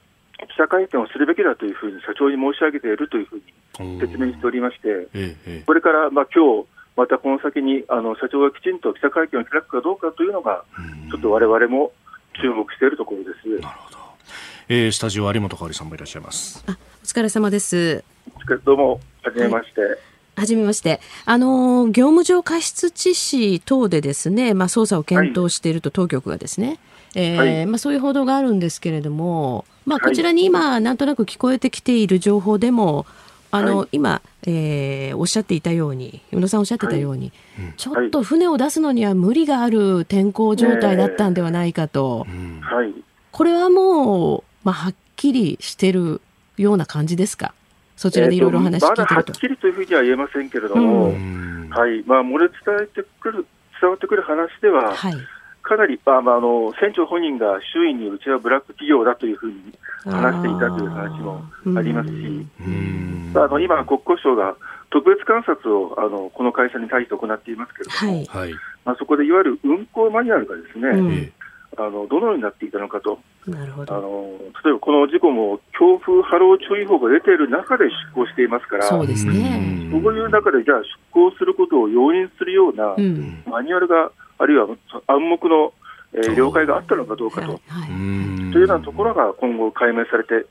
[0.57, 3.41] 者会見をするべきだというふうに社長に申し上げているというふう
[3.83, 10.63] に説明しておりまして、これからまあ今日またこの先にあの社長がきちんと記者会見を開くかどうかというのが、
[11.09, 11.91] ちょっとわれわれも
[12.41, 13.47] 注目しているところです。
[13.61, 13.97] なるほど。
[14.67, 16.63] えー、スタジオ有本香里さんもいらっしゃいます。
[16.67, 18.03] あ、お疲れ様です。
[18.63, 19.81] どうも、はじめまして。
[19.81, 19.97] はい
[20.39, 21.01] はじめまして。
[21.25, 26.77] あの、業務上過失致死等でですね、まあ、捜査を検討していると当局がですね、はい、
[27.15, 33.05] えーはい、まあ、そういう報道があるんですけれども、まあ、こちらに今、なんとなく聞こえてきている情報でも、
[33.51, 42.27] あの、はい、今、えー、おっしゃっていたように、宇野さんおっしゃってたように、はい、ちょっと船を出すのには無理がある天候状態だったんではないかと、
[42.61, 42.93] はい、
[43.31, 46.21] これはもう、まあ、はっきりしてる
[46.57, 47.53] ような感じですか、
[47.97, 52.03] そちらでいろいろ話聞いてると、えー、まだはっきりというふうには言えませんけれども、はい。
[52.05, 53.45] まあ、漏れ伝えてくる
[53.81, 55.13] 伝わってくる話では、はい
[55.69, 61.45] かなり、あまあ、あの船長本人が周囲にうちはブラック企業だというふうに話していたという話も
[61.77, 62.47] ありますし、
[63.35, 64.57] あの今、国交省が
[64.89, 68.53] 特別監察をあのこの会社に対して行っていますけれども、はい、
[68.83, 71.33] まあ、そこでいわゆる運航マニュアルがですね、うん、
[71.77, 73.95] あのどのようになっていたのかと、なるほど。
[73.95, 74.33] あの
[74.65, 82.95] 例えばこの事故も強風波浪注意報が出ている中で出航していますから、そうですね、そういう中でじゃあ出航することを容認するような
[83.45, 84.67] マニュアルがあるいは
[85.07, 85.73] 暗黙の、
[86.13, 90.47] えー、了解があったのかどうかと、はい、というようなところが今後解明されて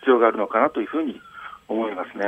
[0.00, 1.20] 必要があるのかなというふうに
[1.68, 2.26] 思いますね。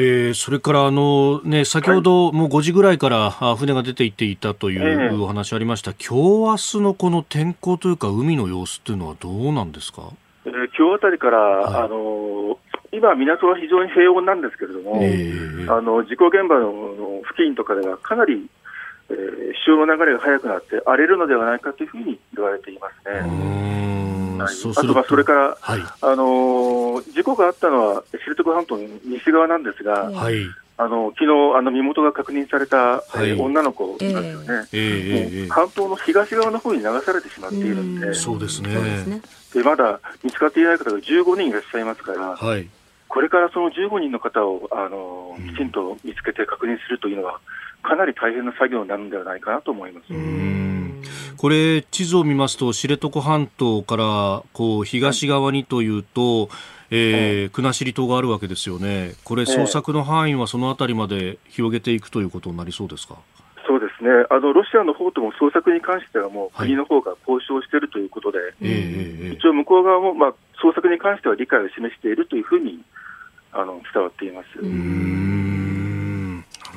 [0.00, 10.10] えー、それからあの、ね、先ほどもう5時ぐらいから船が出て行っていたというお話ありました、今日明日のこの天候というか、海の様子というのはどうなんですか、
[10.46, 12.58] えー、今日あたりから、はい、あの
[12.92, 18.48] 今、港は非常に平穏なんですけれども、えー、あの事故現場の付近とかではかなり
[19.10, 23.58] えー、潮の流れが速くなって荒れるのではないかというふうに言われていますね。
[24.38, 30.36] はい、あとまあそれから、はい、あのー、事故があったのは知床半島の西側なんですが、はい、
[30.76, 38.70] あの昨日あの身元が確認された、はい、えー、女の子なんですよね、えー、半島の東側の方に流されてしまっているんで、そうですね。
[39.52, 42.68] でまだ見つかっていない方が15人いらっしゃいますから、はい、
[43.08, 47.40] これからその15人の方をあのきちんと見つけて確認するというのは、
[47.82, 50.06] かなり大変な作業になるんではないかなと思います。
[51.36, 56.48] これ、地図を見ますと、知床半島からこう東側にというと、はい、
[56.90, 63.16] えー、国後島があるわけですよね、これ、捜索の範囲はそのあたりまで広げていくということになりそうですか？
[63.68, 64.10] そうですね。
[64.30, 72.82] あのロシアの方とも捜索に関しては、もう国の方が交渉しているということで、はい、一応、向こう側も、まあ、捜索に関しては理解を示しているというふうに
[73.52, 74.48] あの伝わっています。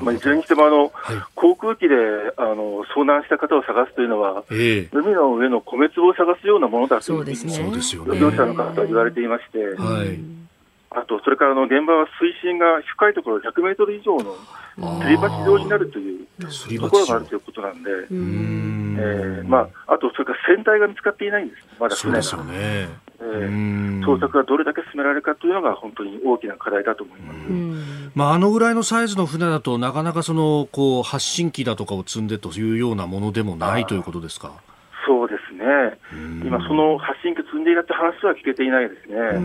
[0.02, 1.96] まあ、いずれにしてもあの、はい、航空機で
[2.38, 10.20] あの遭難した方を探すというのは、えー、海の上の米粒を探すようなものだというふうに、そうですね、業者の方は言われていまして、はい、
[10.94, 14.36] あとそれからあの現場は水深が深いところ100メートル以上の
[15.02, 16.28] すり鉢状になるという
[16.80, 18.98] ところがあるということなんで、ん。
[19.00, 22.22] えーまあ、あとそれから船体が見つかっていないんです、まだ船が。
[22.24, 22.90] そうですよね。
[23.22, 27.40] えー、捜索がどれだけ進められるかというのが本当に大きな課題だと思います。
[28.16, 34.54] まあ、あのぐらいのサイズの船だとなかなかそのこう発信機だとかを積んでというようなものでもないということですか？
[35.06, 35.98] そうですね、
[36.46, 39.40] 今、その発信機積んでいるって話は聞けていないですね、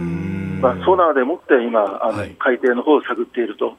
[0.60, 3.76] まあ、ソナーでもって今、あの、はい、海底の方を探っていると。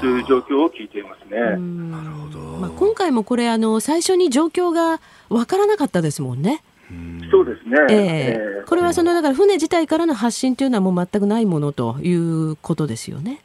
[0.00, 1.40] という状況を聞いていますね。
[1.40, 2.38] なるほど。
[2.58, 5.00] まあ、今回もこれあの最初に状況が
[5.30, 6.62] わからなかったですもんね。
[7.30, 13.42] そうですね、えー、これはそのだから船自体からの発信というのはもう全くないものということですよね。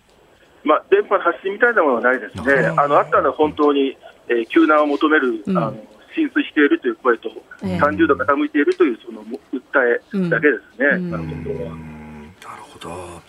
[0.63, 3.97] まあ、電波の発信みたいなものはないですね、あのあったのは本当に、
[4.30, 5.78] えー、救難を求める、うん、あの
[6.16, 7.32] 浸水しているという声と、
[7.64, 9.38] えー、30度傾いているというその訴
[9.86, 13.22] えだけですね、うん、なるほど。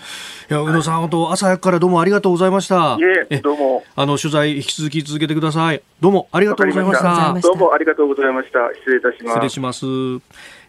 [0.51, 2.99] いや宇野さん、本当朝早くからどうもありがとうございました。
[2.99, 3.85] いえ、どうも。
[3.95, 5.83] あの取材引き続き続けてください。
[6.01, 7.41] どうもありがとうございました。
[7.41, 8.59] どうもありがとうございました。
[8.81, 9.35] 失礼いたします。
[9.35, 9.87] 失礼します。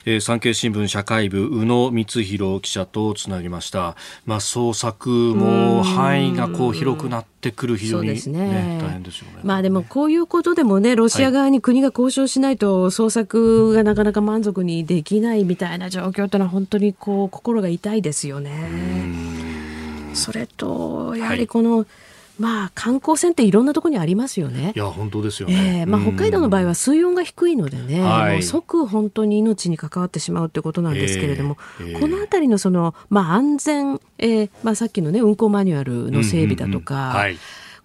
[0.06, 3.96] えー、産経新聞社会部宇野光弘記者とつなぎました。
[4.26, 9.40] まあ捜索も範囲がこう広くなってくる非常に、ね、ね、大変ですよね。
[9.44, 18.52] まあでもこういうことでもねロシア側に国が交渉しないと捜索がなかなか満足にできないみたいな状況というのは本当にこう心が痛いですよね。
[20.14, 21.88] それとやはりこの、はい
[22.40, 24.74] まあ、観光船っていろんなところにありますよね。
[24.76, 25.82] いや、本当ですよね。
[25.82, 37.20] えー、まあ、北海道の場合は水温が低いのでね、はい、即本当に命に関わってしまうということなんですけれども、えーえー、このあたりのその、まあ、安全、えー、まあ、さっきのね、運航マニュアルの整備だとか、うんうんうん。
[37.20, 37.38] はい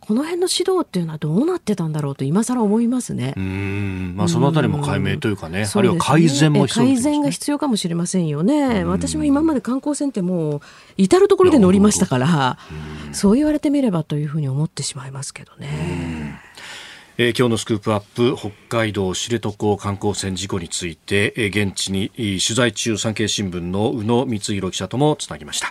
[0.09, 3.35] この辺の指導っていうのはどうなってたんだろうと今更思いますね。
[3.37, 8.85] うん、まあそのあたりも解明というかね、あるいは改善も必要、ね、改善が必要かもしれませんよね。
[8.85, 10.61] 私も今まで観光船ってもう
[10.97, 12.59] 至る所で乗りましたから、
[13.13, 16.41] そう言われてみればというふうに思ってしまいますけどね。
[17.19, 25.71] えー、今日のスクープアップ北海道知床観光船事故について、えー、現地に取材中産経新聞の宇野光弘記者ともつなぎました。